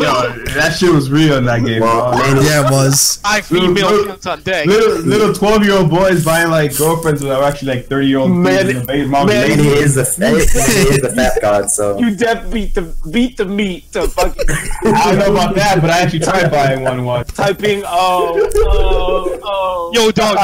[0.00, 1.80] Yo, that shit was real in that game.
[1.82, 2.40] Well, bro.
[2.42, 3.20] yeah, it was.
[3.24, 4.66] I female Little- on deck.
[4.66, 8.18] Little little twelve year old boys buying like girlfriends that are actually like thirty year
[8.18, 11.38] old Man- in the base mom man- and he is the he is the fat
[11.42, 11.70] god.
[11.70, 15.80] So you dead beat the beat the meat to fucking I don't know about that,
[15.80, 17.32] but I actually tried buying one once.
[17.32, 20.34] typing oh oh oh Yo, dog,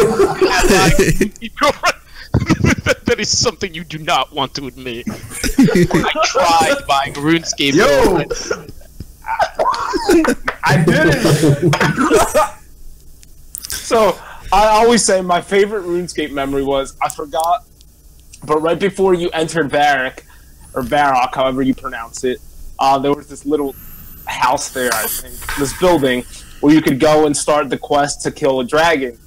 [0.00, 0.26] you
[0.68, 0.98] have
[1.40, 1.96] your girlfriend.
[3.04, 5.06] that is something you do not want to admit.
[5.08, 7.74] I tried buying RuneScape.
[7.74, 8.72] Yo, girlfriend.
[10.64, 12.52] I did it.
[13.70, 14.18] So
[14.52, 17.64] I always say my favorite RuneScape memory was I forgot,
[18.44, 20.20] but right before you entered Varrock
[20.74, 22.40] or Varrock, however you pronounce it,
[22.78, 23.74] uh, there was this little
[24.26, 24.90] house there.
[24.92, 26.24] I think this building
[26.60, 29.18] where you could go and start the quest to kill a dragon,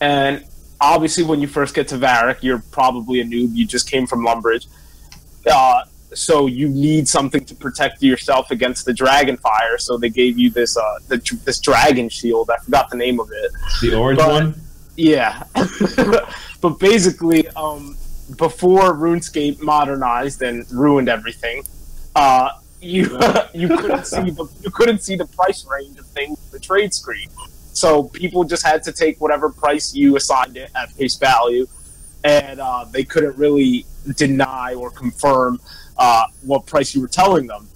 [0.00, 0.44] and
[0.80, 3.50] obviously, when you first get to Varrock, you're probably a noob.
[3.54, 4.66] You just came from Lumbridge.
[5.50, 9.78] Uh, so you need something to protect yourself against the dragon fire.
[9.78, 12.50] So they gave you this uh, the, this dragon shield.
[12.50, 13.52] I forgot the name of it.
[13.80, 14.54] The orange But- one.
[14.96, 15.44] Yeah,
[16.60, 17.96] but basically, um,
[18.36, 21.62] before RuneScape modernized and ruined everything,
[22.16, 22.50] uh,
[22.82, 23.18] you
[23.54, 26.92] you couldn't see the you couldn't see the price range of things in the trade
[26.92, 27.28] screen.
[27.80, 31.66] So people just had to take whatever price you assigned it at face value,
[32.24, 35.58] and uh, they couldn't really deny or confirm
[35.96, 37.66] uh, what price you were telling them.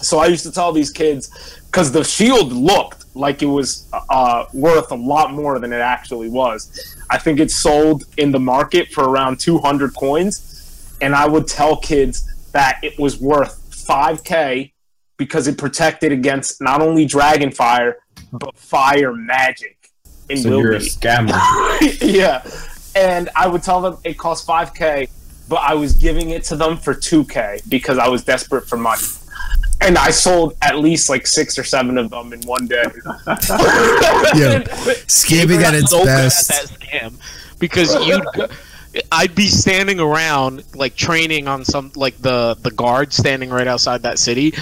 [0.00, 4.46] So I used to tell these kids because the shield looked like it was uh,
[4.54, 6.96] worth a lot more than it actually was.
[7.10, 11.76] I think it sold in the market for around 200 coins, and I would tell
[11.76, 14.72] kids that it was worth 5k
[15.18, 17.98] because it protected against not only dragon fire
[18.38, 19.90] but fire magic
[20.28, 21.32] in So you're a scammer.
[22.02, 22.42] yeah,
[22.94, 25.08] and I would tell them it cost 5k,
[25.48, 29.02] but I was giving it to them for 2k because I was desperate for money.
[29.80, 32.82] And I sold at least like six or seven of them in one day.
[34.34, 34.62] Yeah.
[35.06, 36.50] Scamming at its so best.
[36.50, 38.48] at that scam because you'd go-
[39.12, 44.02] I'd be standing around like training on some like the the guard standing right outside
[44.02, 44.54] that city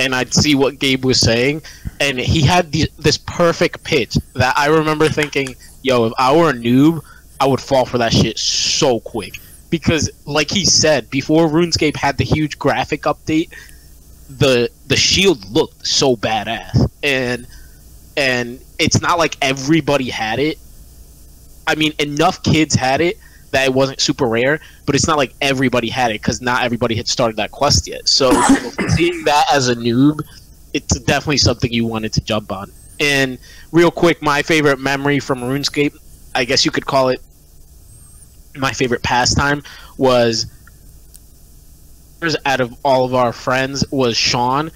[0.00, 1.62] and I'd see what Gabe was saying
[2.00, 6.54] and he had this perfect pitch that I remember thinking yo if I were a
[6.54, 7.02] noob
[7.40, 9.34] I would fall for that shit so quick
[9.68, 13.52] because like he said before RuneScape had the huge graphic update
[14.28, 17.46] the the shield looked so badass and
[18.16, 20.58] and it's not like everybody had it.
[21.66, 23.18] I mean, enough kids had it
[23.50, 26.94] that it wasn't super rare, but it's not like everybody had it because not everybody
[26.94, 28.08] had started that quest yet.
[28.08, 28.30] So
[28.96, 30.20] seeing that as a noob,
[30.72, 32.70] it's definitely something you wanted to jump on.
[33.00, 33.38] And
[33.72, 35.96] real quick, my favorite memory from RuneScape,
[36.34, 37.20] I guess you could call it
[38.54, 39.62] my favorite pastime,
[39.96, 40.46] was
[42.44, 44.70] out of all of our friends was Sean.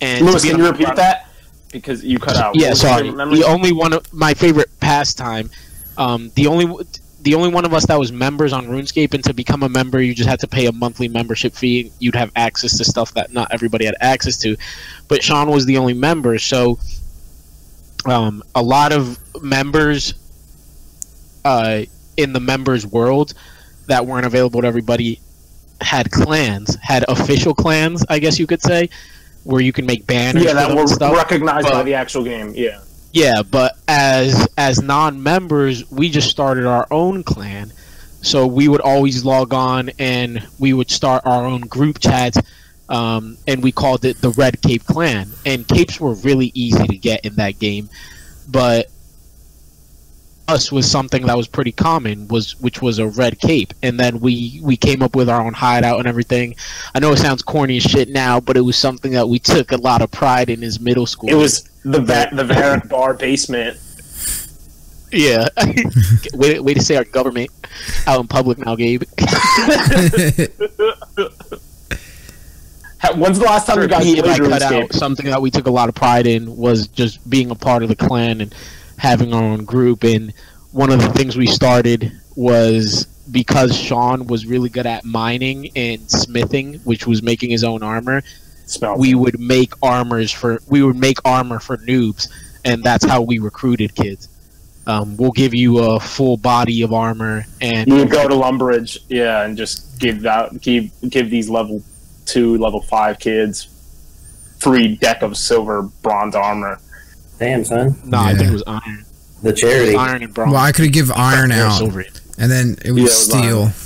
[0.00, 1.28] And Lewis, can you repeat that?
[1.72, 2.54] Because you cut out.
[2.54, 3.36] yeah, What was your sorry.
[3.36, 5.50] The only one of my favorite pastime,
[5.98, 6.84] um, the only
[7.26, 10.00] the only one of us that was members on RuneScape, and to become a member,
[10.00, 11.90] you just had to pay a monthly membership fee.
[11.98, 14.56] You'd have access to stuff that not everybody had access to,
[15.08, 16.78] but Sean was the only member, so
[18.04, 20.14] um, a lot of members
[21.44, 21.82] uh,
[22.16, 23.34] in the members world
[23.88, 25.18] that weren't available to everybody
[25.80, 28.88] had clans, had official clans, I guess you could say,
[29.42, 30.44] where you can make banners.
[30.44, 31.12] yeah, that were stuff.
[31.12, 32.52] recognized by the actual game.
[32.54, 32.82] Yeah.
[33.16, 37.72] Yeah, but as as non-members, we just started our own clan.
[38.20, 42.36] So we would always log on and we would start our own group chats,
[42.90, 45.30] um, and we called it the Red Cape Clan.
[45.46, 47.88] And capes were really easy to get in that game,
[48.48, 48.90] but
[50.48, 54.20] us was something that was pretty common was which was a red cape and then
[54.20, 56.54] we we came up with our own hideout and everything
[56.94, 59.72] i know it sounds corny as shit now but it was something that we took
[59.72, 63.14] a lot of pride in as middle school It was the Va- the Varrock bar
[63.14, 63.78] basement.
[65.12, 65.48] Yeah.
[66.34, 67.48] way, way to say our government
[68.08, 69.04] out in public now, Gabe.
[73.14, 74.92] When's the last time you guys Repeat if I played cut out.
[74.92, 77.88] Something that we took a lot of pride in was just being a part of
[77.88, 78.54] the clan and
[78.98, 80.04] having our own group.
[80.04, 80.32] And
[80.72, 86.10] one of the things we started was because Sean was really good at mining and
[86.10, 88.22] smithing, which was making his own armor.
[88.66, 88.98] Smell.
[88.98, 92.28] We would make armors for we would make armor for noobs,
[92.64, 94.28] and that's how we recruited kids.
[94.88, 98.98] Um, we'll give you a full body of armor, and You would go to Lumbridge,
[99.08, 101.82] yeah, and just give out give give these level
[102.24, 103.68] two, level five kids
[104.58, 106.80] free deck of silver bronze armor.
[107.38, 107.96] Damn, son.
[108.04, 109.04] No, I think it was iron.
[109.42, 109.94] The charity.
[109.94, 110.52] Iron and bronze.
[110.52, 112.04] well, I could give iron Or out, silver.
[112.38, 113.82] and then it was Yeah, it was steel.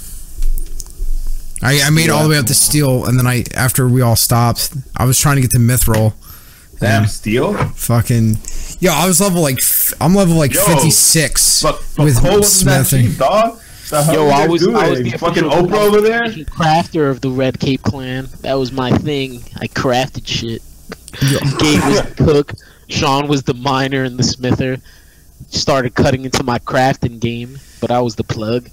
[1.63, 4.17] I, I made all the way up to steel, and then I after we all
[4.17, 6.15] stopped, I was trying to get to mithril.
[6.79, 7.53] Damn, steel.
[7.75, 8.39] fucking
[8.81, 12.19] yo, I was level like f- I'm level like Yo, fifty six But, but with
[12.23, 13.09] Cole smithing.
[13.09, 13.59] cheap, dog.
[13.93, 13.99] Yo,
[14.31, 15.11] I guys was, I was doing?
[15.11, 16.23] the fucking official- Oprah over there.
[16.23, 18.29] crafter of the Red Cape Clan.
[18.41, 19.43] That was my thing.
[19.61, 20.63] I crafted shit.
[21.59, 22.53] Gabe was the cook.
[22.91, 24.79] Sean was the miner and the smither.
[25.49, 28.69] Started cutting into my crafting game, but I was the plug.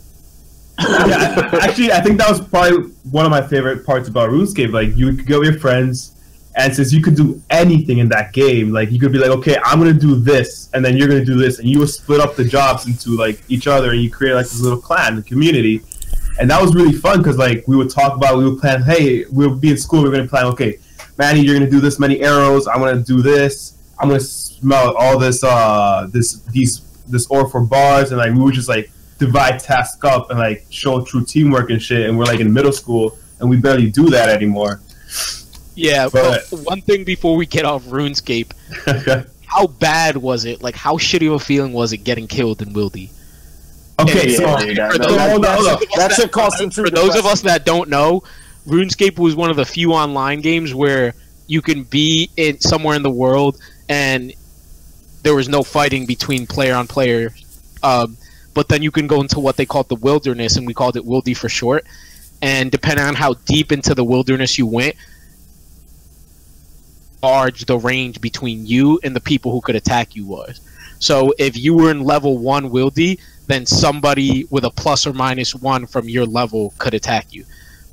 [0.80, 4.72] yeah, actually, I think that was probably one of my favorite parts about RuneScape.
[4.72, 6.18] Like, you could go with your friends,
[6.56, 9.58] and since you could do anything in that game, like you could be like, okay,
[9.64, 12.36] I'm gonna do this, and then you're gonna do this, and you would split up
[12.36, 15.82] the jobs into like each other, and you create like this little clan, the community,
[16.40, 19.26] and that was really fun because like we would talk about, we would plan, hey,
[19.32, 20.78] we'll be in school, we're gonna plan, okay,
[21.18, 25.18] Manny, you're gonna do this many arrows, I'm gonna do this, I'm gonna smell all
[25.18, 29.60] this, uh, this these this ore for bars, and like we would just like divide
[29.60, 32.08] tasks up and like show true teamwork and shit.
[32.10, 34.82] And we're like in middle school, and we barely do that anymore.
[35.76, 38.52] Yeah, But- but one thing before we get off RuneScape,
[39.46, 40.62] how bad was it?
[40.64, 43.10] Like, how shitty of a feeling was it getting killed in Wildy?
[44.00, 45.08] okay, Yeah, so dude, I for know.
[45.16, 46.00] That- hold on, hold that's- on.
[46.00, 48.24] That should cost them For those of us that don't know,
[48.68, 51.14] RuneScape was one of the few online games where
[51.48, 53.58] you can be in somewhere in the world
[53.90, 54.34] and
[55.24, 57.34] there was no fighting between player on player.
[57.84, 58.18] Um,
[58.54, 61.04] but then you can go into what they called the wilderness, and we called it
[61.04, 61.86] Wildy for short.
[62.42, 64.96] And depending on how deep into the wilderness you went,
[67.22, 70.62] large the range between you and the people who could attack you was.
[71.00, 75.56] So if you were in level one Wildy, then somebody with a plus or minus
[75.56, 77.46] one from your level could attack you.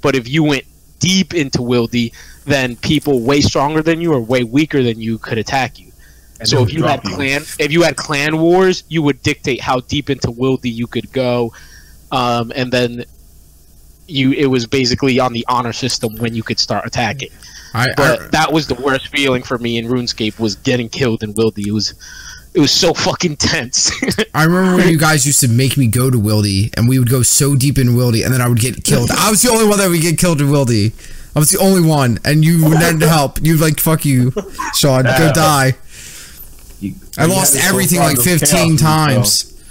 [0.03, 0.65] But if you went
[0.99, 2.13] deep into Wildy,
[2.45, 5.93] then people way stronger than you or way weaker than you could attack you.
[6.41, 7.15] And so if you had you.
[7.15, 11.13] clan, if you had clan wars, you would dictate how deep into Wildy you could
[11.13, 11.53] go,
[12.11, 13.05] um, and then
[14.07, 17.31] you it was basically on the honor system when you could start attacking.
[17.73, 21.23] I, But I that was the worst feeling for me in RuneScape was getting killed
[21.23, 21.67] in Wildy.
[21.67, 21.95] It was
[22.55, 23.91] it was so fucking tense.
[24.35, 27.11] I remember when you guys used to make me go to Wildy, and we would
[27.11, 29.11] go so deep in Wildy, and then I would get killed.
[29.11, 30.93] I was the only one that would get killed in Wildy.
[31.35, 33.39] I was the only one, and you would not help.
[33.43, 34.33] You'd like, fuck you,
[34.75, 35.75] Sean, go die.
[36.81, 39.63] You- I you lost everything like 15 chaos, times.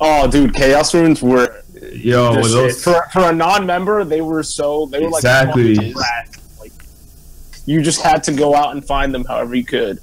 [0.00, 4.04] Oh, dude, Chaos Runes were Yo, the those, for for a non-member.
[4.04, 5.74] They were so they were like Exactly.
[5.76, 5.94] fucking.
[6.58, 6.72] Like
[7.64, 10.00] you just had to go out and find them however you could.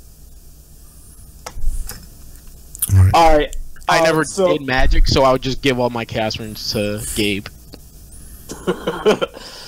[2.95, 3.11] Alright.
[3.13, 3.55] All right,
[3.87, 6.71] I uh, never so- did magic, so I would just give all my cast runes
[6.71, 7.47] to Gabe.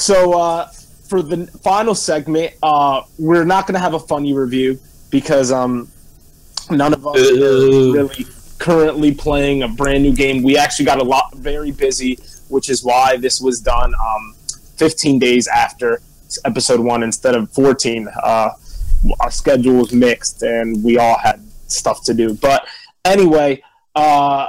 [0.00, 0.66] so uh,
[1.08, 4.78] for the final segment, uh, we're not going to have a funny review
[5.10, 5.90] because um,
[6.70, 8.26] none of us are really
[8.58, 10.42] currently playing a brand new game.
[10.42, 14.34] We actually got a lot very busy, which is why this was done um,
[14.76, 16.00] 15 days after
[16.44, 18.08] episode one instead of 14.
[18.22, 18.50] Uh,
[19.20, 22.34] our schedule was mixed, and we all had stuff to do.
[22.34, 22.66] But
[23.04, 23.62] anyway,
[23.94, 24.48] uh,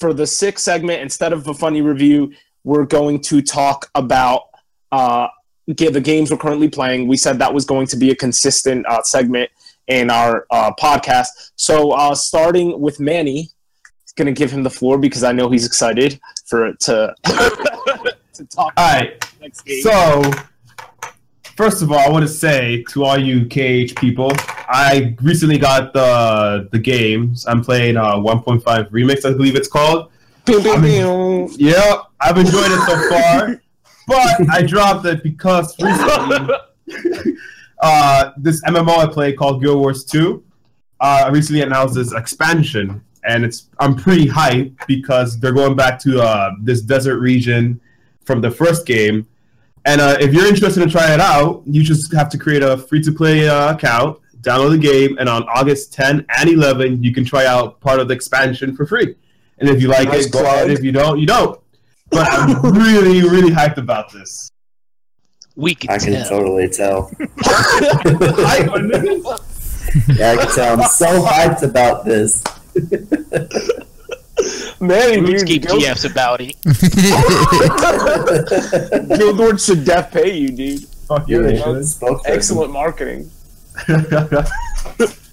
[0.00, 2.32] for the sixth segment, instead of a funny review,
[2.64, 4.49] we're going to talk about
[4.92, 5.28] uh,
[5.66, 7.06] the games we're currently playing.
[7.06, 9.50] We said that was going to be a consistent uh, segment
[9.86, 11.28] in our uh, podcast.
[11.56, 13.50] So, uh, starting with Manny,
[14.20, 18.72] going to give him the floor because I know he's excited for to to talk
[18.76, 19.16] all right.
[19.16, 19.82] about the next game.
[19.82, 20.22] So,
[21.56, 24.32] first of all, I want to say to all you KH people,
[24.68, 27.46] I recently got the the games.
[27.46, 30.10] I'm playing uh, 1.5 Remix, I believe it's called.
[30.44, 31.68] Pew, pew, I mean- pew.
[31.70, 33.62] Yeah, I've enjoyed it so far,
[34.10, 36.54] but I dropped it because recently,
[37.80, 40.42] uh, this MMO I play called Guild Wars 2,
[41.00, 46.20] uh, recently announced this expansion, and it's I'm pretty hyped because they're going back to
[46.20, 47.80] uh, this desert region
[48.24, 49.26] from the first game.
[49.86, 52.76] And uh, if you're interested in trying it out, you just have to create a
[52.76, 57.46] free-to-play uh, account, download the game, and on August 10 and 11, you can try
[57.46, 59.14] out part of the expansion for free.
[59.58, 60.70] And if you like Nice it, go ahead.
[60.70, 61.60] If you don't, you don't.
[62.10, 64.50] But I'm really, really hyped about this.
[65.56, 66.28] We can, I can tell.
[66.28, 67.10] totally tell.
[67.40, 70.18] Hype, my nigga.
[70.18, 70.80] Yeah, I can tell.
[70.80, 72.42] I'm so hyped about this.
[74.80, 76.56] Manny, dude, RuneScape Guild, GFs about it.
[79.18, 80.84] Guild Wars should def pay you, dude.
[80.84, 81.76] Fuck you, You're they a should.
[81.76, 83.30] Excellent Excellent marketing.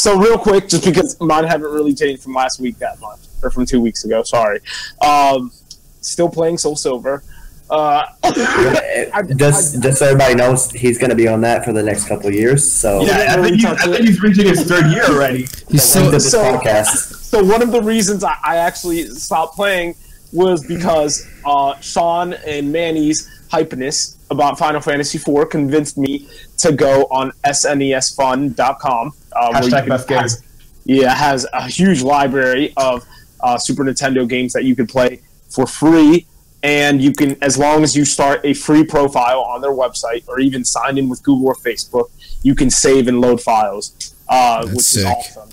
[0.00, 3.50] So real quick, just because mine haven't really changed from last week that much, or
[3.50, 4.22] from two weeks ago.
[4.22, 4.60] Sorry.
[5.02, 5.52] Um,
[6.00, 7.22] still playing SoulSilver.
[7.70, 11.82] Uh, I- just, just so everybody knows, he's going to be on that for the
[11.82, 12.68] next couple of years.
[12.70, 15.42] So, yeah, I think, he's, I think he's reaching his third year already.
[15.68, 16.86] He's the still length of this so- podcast.
[17.24, 19.94] so one of the reasons I, I actually stopped playing
[20.32, 26.28] was because uh, Sean and Manny's hypeness about Final Fantasy IV convinced me
[26.58, 29.12] to go on SNESFun.com.
[29.32, 30.18] Uh, where Hashtag best game.
[30.18, 30.42] has-
[30.84, 33.04] yeah, has a huge library of
[33.42, 35.20] uh, Super Nintendo games that you could play
[35.50, 36.26] for free.
[36.62, 40.40] And you can, as long as you start a free profile on their website or
[40.40, 42.10] even sign in with Google or Facebook,
[42.42, 45.00] you can save and load files, uh, which sick.
[45.00, 45.50] is awesome.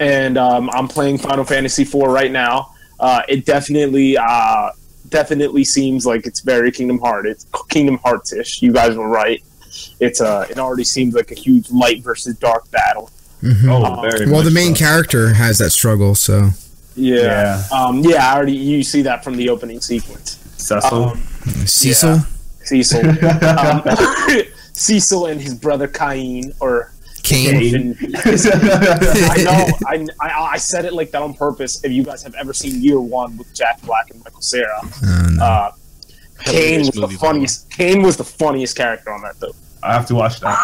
[0.00, 2.74] And um, I'm playing Final Fantasy IV right now.
[2.98, 4.70] Uh, it definitely, uh,
[5.10, 7.26] definitely seems like it's very Kingdom Heart.
[7.26, 8.62] It's Kingdom Hearts ish.
[8.62, 9.42] You guys were right.
[10.00, 13.10] It's uh, it already seems like a huge light versus dark battle.
[13.42, 13.68] Mhm.
[13.70, 14.84] Oh, very well, the main so.
[14.84, 16.50] character has that struggle, so
[16.98, 17.62] Yeah.
[17.72, 20.38] Um, yeah, I already you see that from the opening sequence.
[20.56, 21.04] Cecil.
[21.10, 21.18] Um,
[21.66, 22.18] Cecil,
[22.64, 23.00] Cecil,
[23.48, 23.82] um,
[24.72, 26.92] Cecil, and his brother Cain, or
[27.22, 27.96] Kane.
[28.24, 29.66] I know.
[29.86, 31.82] I, I, I said it like that on purpose.
[31.84, 35.30] If you guys have ever seen Year One with Jack Black and Michael Cera, Uh,
[35.30, 35.44] no.
[35.44, 35.70] uh,
[36.44, 37.16] Kane was the movie, by the way.
[37.16, 37.70] funniest.
[37.70, 39.54] Kane was the funniest character on that though.
[39.82, 40.58] I have to watch that.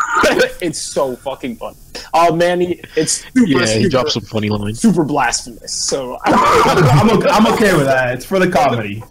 [0.61, 1.75] it's so fucking fun.
[2.13, 4.81] Oh man, he, it's super, Yeah, he super, dropped some funny lines.
[4.81, 5.73] super blasphemous.
[5.73, 8.15] So, I'm okay, I'm okay with that.
[8.15, 9.03] It's for the comedy.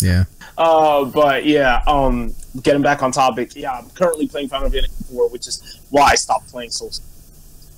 [0.00, 0.24] yeah.
[0.58, 3.54] uh, but yeah, um, getting back on topic.
[3.54, 7.00] Yeah, I'm currently playing Final Fantasy 4, which is why I stopped playing Souls.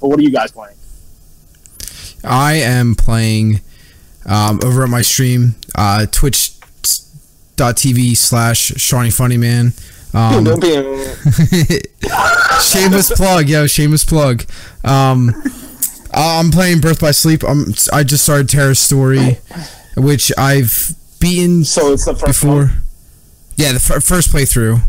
[0.01, 0.77] But what are you guys playing?
[2.25, 3.61] I am playing
[4.27, 6.57] um, over at my stream, uh, twitch.tv
[8.17, 9.73] slash Shawnee Funny Man.
[10.15, 10.45] Um,
[12.61, 14.45] shameless plug, yo, shameless plug.
[14.85, 15.33] Um,
[16.13, 17.43] I'm playing Birth by Sleep.
[17.43, 19.39] I'm, I just started Terra's Story,
[19.97, 20.91] which I've
[21.21, 22.55] beaten so it's the first before.
[22.57, 22.71] one.
[23.57, 24.81] Yeah, the f- first playthrough,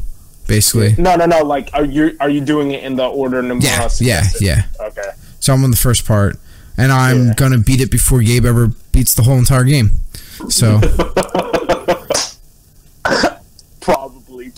[0.48, 0.96] basically.
[1.02, 1.44] No, no, no.
[1.44, 4.88] Like, are you are you doing it in the order Nomura Yeah, yeah, yeah.
[4.88, 5.10] Okay.
[5.40, 6.38] So I'm on the first part,
[6.78, 7.34] and I'm Yeah.
[7.36, 9.92] gonna beat it before Gabe ever beats the whole entire game.
[10.50, 10.80] So
[13.82, 14.52] Probably.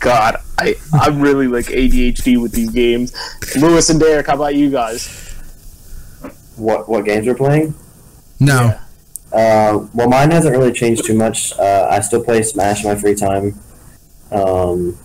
[0.00, 3.14] God, I I'm really like ADHD with these games.
[3.56, 5.06] Lewis and Derek, how about you guys?
[6.56, 7.74] What what games we're playing?
[8.40, 8.76] no,
[9.32, 11.52] Uh, well, mine hasn't really changed too much.
[11.58, 13.54] Uh, I still play Smash in my free time,
[14.32, 14.98] um,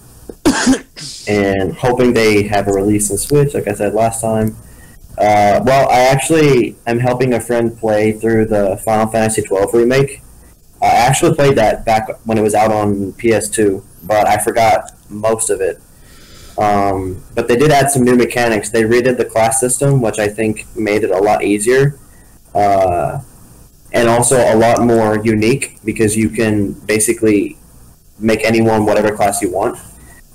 [1.27, 4.55] and hoping they have a release on Switch, like I said last time.
[5.17, 10.21] Uh, well, I actually am helping a friend play through the Final Fantasy twelve remake.
[10.81, 15.49] I actually played that back when it was out on PS2, but I forgot most
[15.49, 15.81] of it.
[16.57, 18.69] Um, but they did add some new mechanics.
[18.69, 21.99] They redid the class system, which I think made it a lot easier.
[22.53, 23.21] Uh,
[23.93, 27.57] and also a lot more unique because you can basically
[28.19, 29.77] make anyone whatever class you want,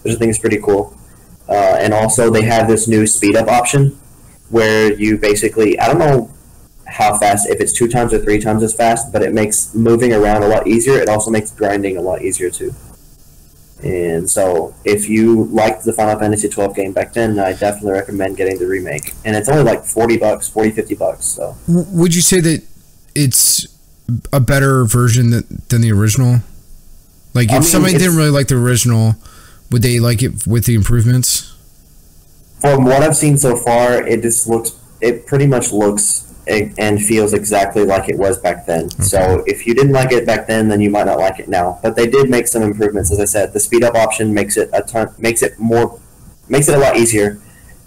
[0.02, 0.96] which I think is pretty cool.
[1.48, 3.98] Uh, and also, they have this new speed up option
[4.48, 6.30] where you basically, I don't know
[6.86, 10.12] how fast, if it's two times or three times as fast, but it makes moving
[10.12, 10.94] around a lot easier.
[10.94, 12.74] It also makes grinding a lot easier too.
[13.82, 18.36] And so, if you liked the Final Fantasy 12 game back then, I definitely recommend
[18.36, 19.12] getting the remake.
[19.24, 21.24] And it's only like 40 bucks, 40, 50 bucks.
[21.24, 22.62] So, would you say that
[23.16, 23.66] it's
[24.32, 26.40] a better version than, than the original?
[27.34, 29.16] Like, if I mean, somebody didn't really like the original,
[29.72, 31.52] would they like it with the improvements?
[32.62, 34.78] from what I've seen so far, it just looks.
[35.00, 38.90] It pretty much looks and feels exactly like it was back then.
[38.90, 41.78] So if you didn't like it back then, then you might not like it now.
[41.82, 43.52] But they did make some improvements, as I said.
[43.52, 46.00] The speed up option makes it a ton, makes it more,
[46.48, 47.40] makes it a lot easier,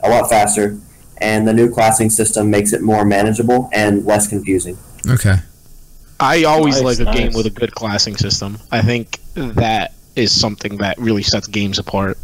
[0.04, 0.78] a lot faster,
[1.18, 4.78] and the new classing system makes it more manageable and less confusing.
[5.10, 5.36] Okay.
[6.20, 8.58] I always Nice, like a game with a good classing system.
[8.72, 12.18] I think that is something that really sets games apart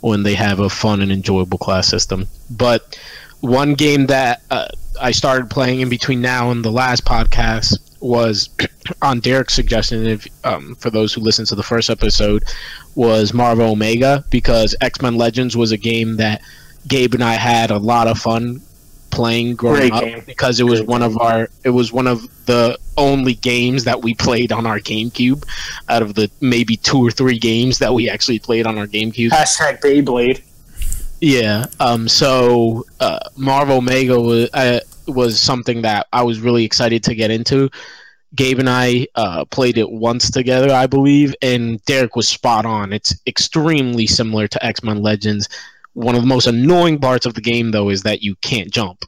[0.00, 2.28] when they have a fun and enjoyable class system.
[2.50, 2.98] But
[3.40, 4.68] one game that uh,
[5.00, 8.48] I started playing in between now and the last podcast was
[9.02, 10.06] on Derek's suggestion.
[10.06, 12.44] If um, for those who listened to the first episode,
[12.94, 16.42] was Marvel Omega because X Men Legends was a game that
[16.86, 18.60] Gabe and I had a lot of fun
[19.10, 20.22] playing growing Great up game.
[20.26, 24.02] because it was Great one of our it was one of the only games that
[24.02, 25.44] we played on our GameCube
[25.88, 29.30] out of the maybe two or three games that we actually played on our GameCube.
[29.30, 30.42] Hashtag Beyblade.
[31.20, 31.66] Yeah.
[31.80, 32.08] Um.
[32.08, 37.30] So, uh, Marvel Omega was uh, was something that I was really excited to get
[37.30, 37.70] into.
[38.34, 42.92] Gabe and I uh, played it once together, I believe, and Derek was spot on.
[42.92, 45.48] It's extremely similar to X Men Legends.
[45.94, 49.02] One of the most annoying parts of the game, though, is that you can't jump.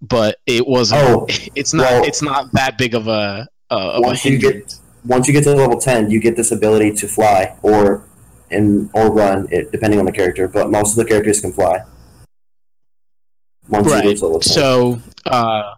[0.00, 1.02] But it wasn't.
[1.02, 1.90] Oh, it's not.
[1.90, 3.48] well- it's not that big of a.
[3.70, 4.74] Uh, of a once you get
[5.04, 8.04] once you get to level 10 you get this ability to fly or
[8.50, 11.80] and or run it, depending on the character but most of the characters can fly
[13.70, 14.04] right.
[14.04, 15.74] get to level 10 So uh,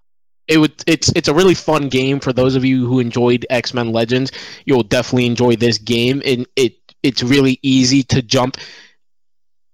[0.48, 3.74] it would it's it's a really fun game for those of you who enjoyed X
[3.74, 4.32] Men Legends.
[4.64, 8.56] You'll definitely enjoy this game, and it it's really easy to jump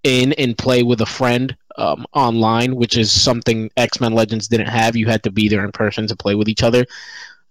[0.05, 4.69] in and play with a friend um, online, which is something X Men Legends didn't
[4.69, 4.97] have.
[4.97, 6.85] You had to be there in person to play with each other.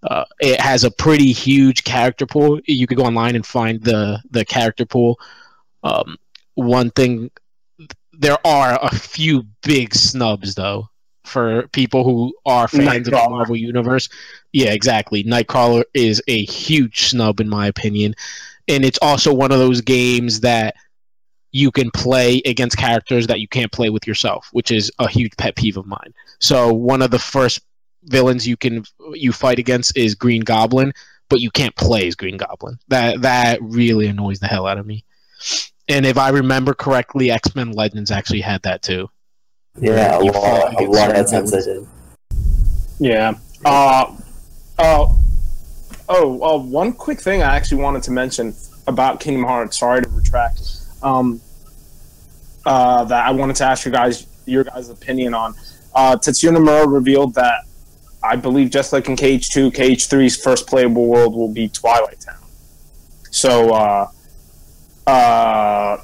[0.03, 2.59] Uh, it has a pretty huge character pool.
[2.65, 5.19] You could go online and find the the character pool.
[5.83, 6.17] Um,
[6.55, 7.31] one thing,
[8.17, 10.89] there are a few big snubs though
[11.23, 14.09] for people who are fans of the Marvel universe.
[14.53, 15.23] Yeah, exactly.
[15.23, 18.15] Nightcrawler is a huge snub in my opinion,
[18.67, 20.75] and it's also one of those games that
[21.51, 25.35] you can play against characters that you can't play with yourself, which is a huge
[25.37, 26.13] pet peeve of mine.
[26.39, 27.61] So one of the first
[28.03, 30.93] villains you can you fight against is Green Goblin,
[31.29, 32.79] but you can't play as Green Goblin.
[32.87, 35.03] That that really annoys the hell out of me.
[35.89, 39.09] And if I remember correctly, X Men Legends actually had that too.
[39.79, 41.87] Yeah, a lot, a lot of certain times I did.
[42.99, 43.33] Yeah.
[43.63, 44.15] Uh,
[44.79, 45.13] uh,
[46.09, 48.55] oh, uh, one quick thing I actually wanted to mention
[48.87, 49.77] about Kingdom Hearts.
[49.77, 50.61] Sorry to retract.
[51.03, 51.41] Um,
[52.65, 55.55] uh, that I wanted to ask you guys your guys' opinion on.
[55.93, 57.63] Uh, Tetsuya Nomura revealed that
[58.23, 62.35] I believe just like in KH2, KH3's first playable world will be Twilight Town.
[63.31, 64.07] So, uh,
[65.07, 65.97] uh,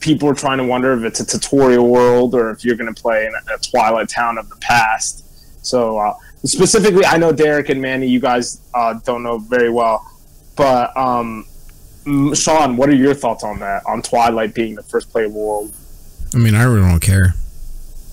[0.00, 3.00] people are trying to wonder if it's a tutorial world or if you're going to
[3.00, 5.24] play in a, Twilight Town of the past.
[5.66, 10.06] So uh, specifically, I know Derek and Manny, you guys uh, don't know very well,
[10.56, 11.44] but um,
[12.34, 13.84] Sean, what are your thoughts on that?
[13.86, 15.74] On Twilight being the first playable world?
[16.34, 17.34] I mean, I really don't care.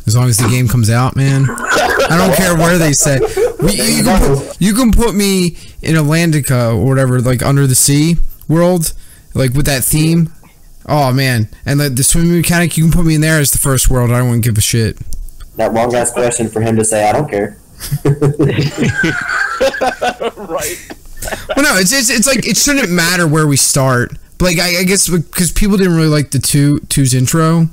[0.07, 1.45] As long as the game comes out, man.
[1.49, 3.19] I don't care where they say.
[3.59, 7.73] We, you, can put, you can put me in Atlantica or whatever, like under the
[7.73, 8.17] sea
[8.47, 8.93] world,
[9.36, 10.31] like with that theme.
[10.88, 13.57] Oh man, and like the swimming mechanic, you can put me in there as the
[13.57, 14.11] first world.
[14.11, 14.97] I wouldn't give a shit.
[15.55, 17.57] That long ass question for him to say, I don't care.
[20.36, 20.77] right.
[21.55, 24.11] Well, no, it's, it's it's like it shouldn't matter where we start.
[24.38, 27.67] But like I, I guess because people didn't really like the two two's intro.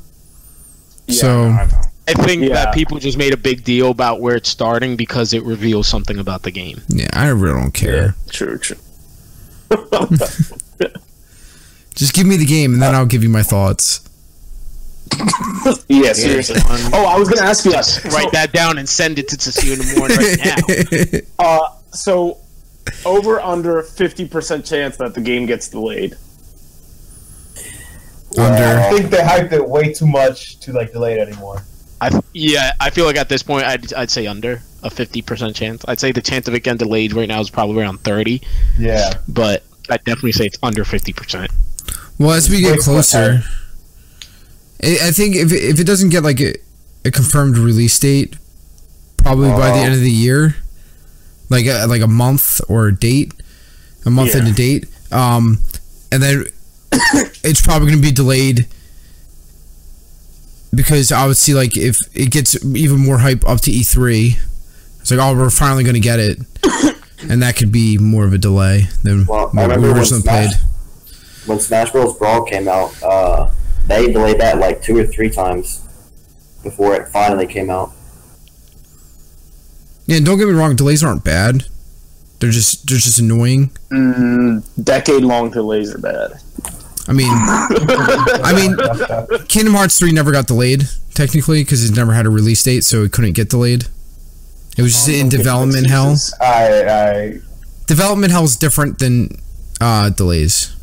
[1.09, 1.81] So- I know.
[2.09, 2.55] I think Yeah.
[2.55, 6.19] that people just made a big deal about where it's starting because it reveals something
[6.19, 6.81] about the game.
[6.89, 8.17] Yeah, I really don't care.
[8.29, 8.77] True, true.
[11.95, 14.09] Just give me the game, and then I'll give you my thoughts.
[15.89, 16.57] Yeah, seriously.
[16.93, 18.13] Oh, I was going to ask you Just that.
[18.13, 21.45] write that down and send it to Tetsuya Nomura right now.
[21.45, 22.39] Uh, so,
[23.05, 26.17] over under 50% chance that the game gets delayed.
[28.39, 28.65] Under.
[28.65, 31.63] I think they hyped it way too much to like delay it anymore.
[32.01, 35.55] I yeah, I feel like at this point I'd, I'd say under a fifty percent
[35.55, 35.85] chance.
[35.87, 38.41] I'd say the chance of it getting delayed right now is probably around thirty,
[38.79, 39.13] Yeah.
[39.29, 41.51] but I'd definitely say it's under fifty percent.
[42.23, 43.43] Well, as we get closer.
[44.85, 46.55] I think if it, if it doesn't get like a,
[47.05, 48.37] a confirmed release date,
[49.17, 49.83] probably by the Oh.
[49.85, 50.57] end of the year,
[51.51, 53.33] like a, like a month or a date,
[54.05, 54.39] a month Yeah.
[54.41, 55.59] and a date, um,
[56.11, 56.47] and then
[57.45, 58.67] it's probably going to be delayed
[60.75, 64.37] because I would see like if it gets even more hype up to E3,
[65.01, 66.39] it's like oh we're finally going to get it,
[67.29, 70.51] and that could be more of a delay than Well, what we originally played.
[70.51, 70.63] Smash,
[71.47, 72.17] when Smash Bros.
[72.17, 73.51] Brawl came out, uh,
[73.87, 75.87] they delayed that like two or three times
[76.63, 77.93] before it finally came out.
[80.07, 81.65] Yeah, and don't get me wrong, delays aren't bad.
[82.41, 83.71] They're just they're just annoying.
[83.91, 86.33] Mm, decade long delays are bad.
[87.09, 92.27] I mean, I mean, Kingdom Hearts three never got delayed technically because it never had
[92.27, 93.87] a release date, so it couldn't get delayed.
[94.77, 96.17] It was just in development hell.
[96.41, 97.41] I I
[97.87, 99.29] Development hell is different than
[99.81, 100.75] uh, delays.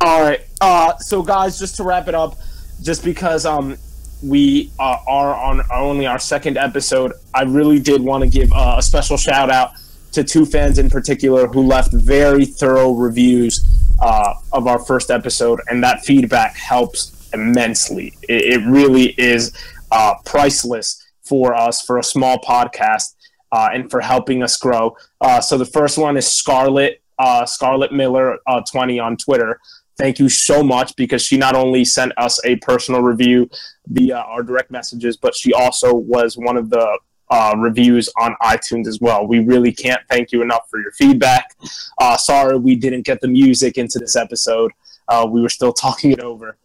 [0.00, 0.40] All right.
[0.60, 2.38] Uh, so, guys, just to wrap it up,
[2.82, 3.76] just because um,
[4.22, 8.76] we uh, are on only our second episode, I really did want to give uh,
[8.78, 9.72] a special shout out
[10.12, 13.64] to two fans in particular who left very thorough reviews
[14.00, 18.14] uh, of our first episode, and that feedback helps immensely.
[18.28, 19.52] It, it really is
[19.90, 23.14] uh, priceless for us for a small podcast
[23.52, 24.96] uh, and for helping us grow.
[25.20, 27.46] Uh, so the first one is Scarlett uh,
[27.90, 29.60] Miller uh, twenty on Twitter.
[29.98, 33.48] Thank you so much because she not only sent us a personal review
[33.86, 36.98] via our direct messages, but she also was one of the
[37.30, 39.26] uh, reviews on iTunes as well.
[39.26, 41.56] We really can't thank you enough for your feedback.
[41.98, 44.70] Uh, sorry we didn't get the music into this episode.
[45.08, 46.56] Uh, we were still talking it over.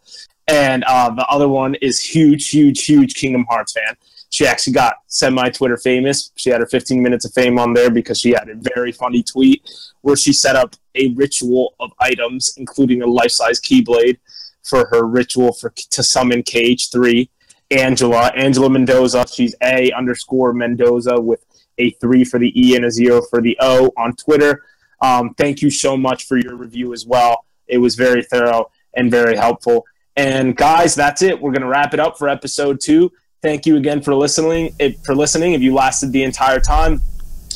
[0.48, 3.96] And uh, the other one is huge, huge, huge Kingdom Hearts fan.
[4.32, 6.32] She actually got semi Twitter famous.
[6.36, 9.22] She had her 15 minutes of fame on there because she had a very funny
[9.22, 9.62] tweet
[10.02, 14.18] where she set up a ritual of items, including a life size Keyblade,
[14.64, 17.30] for her ritual for to summon KH3.
[17.72, 19.26] Angela, Angela Mendoza.
[19.32, 21.46] She's A underscore Mendoza with
[21.78, 24.64] a three for the E and a zero for the O on Twitter.
[25.02, 27.46] Um, thank you so much for your review as well.
[27.68, 29.86] It was very thorough and very helpful.
[30.16, 31.42] And guys, that's it.
[31.42, 33.12] We're gonna wrap it up for episode two.
[33.42, 34.76] Thank you again for listening.
[34.78, 37.02] If, for listening, if you lasted the entire time,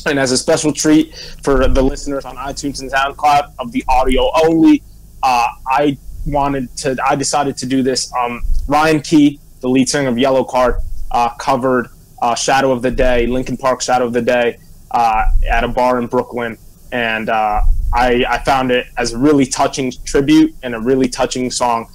[0.04, 1.14] and as a special treat
[1.44, 4.82] for the listeners on iTunes and SoundCloud of the audio only,
[5.22, 6.96] uh, I wanted to.
[7.06, 8.12] I decided to do this.
[8.14, 10.82] Um, Ryan Key, the lead singer of Yellowcard,
[11.12, 11.86] uh, covered
[12.20, 14.58] uh, "Shadow of the Day," Linkin Park "Shadow of the Day,"
[14.90, 16.58] uh, at a bar in Brooklyn,
[16.90, 17.60] and uh,
[17.94, 21.86] I, I found it as a really touching tribute and a really touching song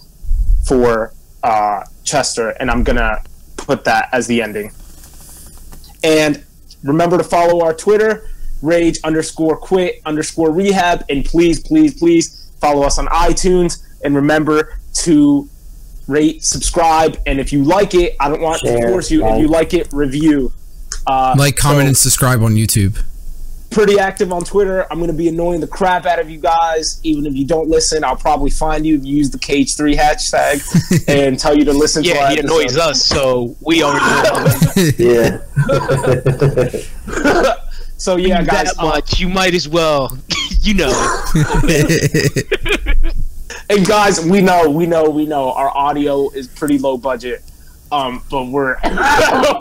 [0.66, 1.14] for
[1.44, 3.22] uh, Chester, and I'm gonna
[3.66, 4.72] put that as the ending.
[6.04, 6.44] And
[6.84, 8.28] remember to follow our Twitter,
[8.62, 14.80] rage underscore quit underscore rehab, and please, please, please follow us on iTunes, and remember
[14.94, 15.48] to
[16.08, 19.26] rate, subscribe, and if you like it, I don't want to force you.
[19.26, 20.52] If you like it, review.
[21.08, 23.02] Uh, Like, comment, so- and subscribe on YouTube.
[23.72, 24.86] Pretty active on Twitter.
[24.92, 27.00] I'm going to be annoying the crap out of you guys.
[27.04, 31.08] Even if you don't listen, I'll probably find you if you use the KH3 hashtag
[31.08, 34.46] and tell you to listen Yeah, our he annoys us, so we already know
[34.98, 35.40] Yeah.
[38.02, 38.74] So, yeah, guys.
[38.74, 39.20] that uh, much.
[39.20, 40.18] You might as well,
[40.62, 40.90] you know.
[43.70, 47.44] and guys, we know, we know, we know our audio is pretty low budget.
[47.92, 48.92] Um, but we're we're,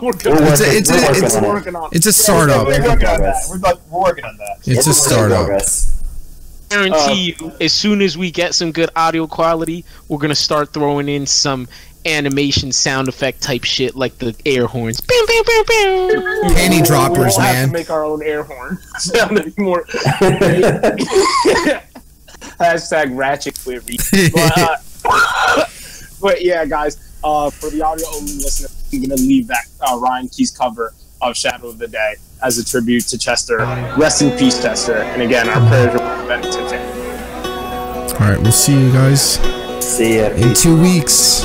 [0.01, 1.47] We're gonna, It's a- working- it's we're working it's- on it.
[1.49, 2.65] working on it's a startup.
[2.67, 3.43] We're working on that.
[3.49, 4.57] We're, about, we're working on that.
[4.65, 5.45] It's a startup.
[5.47, 6.01] progress.
[6.69, 11.09] guarantee you, as soon as we get some good audio quality, we're gonna start throwing
[11.09, 11.67] in some
[12.05, 15.01] animation sound effect type shit like the air horns.
[15.01, 16.21] Bam, bam, bam, bam.
[16.55, 17.67] Panty we droppers, won't have man.
[17.67, 19.83] to make our own air horn sound anymore.
[22.59, 23.97] Hashtag ratchet query.
[24.33, 25.65] But, uh,
[26.21, 30.27] but yeah, guys, uh, for the audio only listener, I'm gonna leave that uh, Ryan
[30.29, 33.57] Keys cover of Shadow of the Day as a tribute to Chester.
[33.97, 34.97] Rest in peace, Chester.
[34.97, 37.01] And again, our prayers are with Bennington family.
[38.13, 39.35] All right, we'll see you guys
[39.83, 40.29] See ya.
[40.31, 41.43] in two weeks.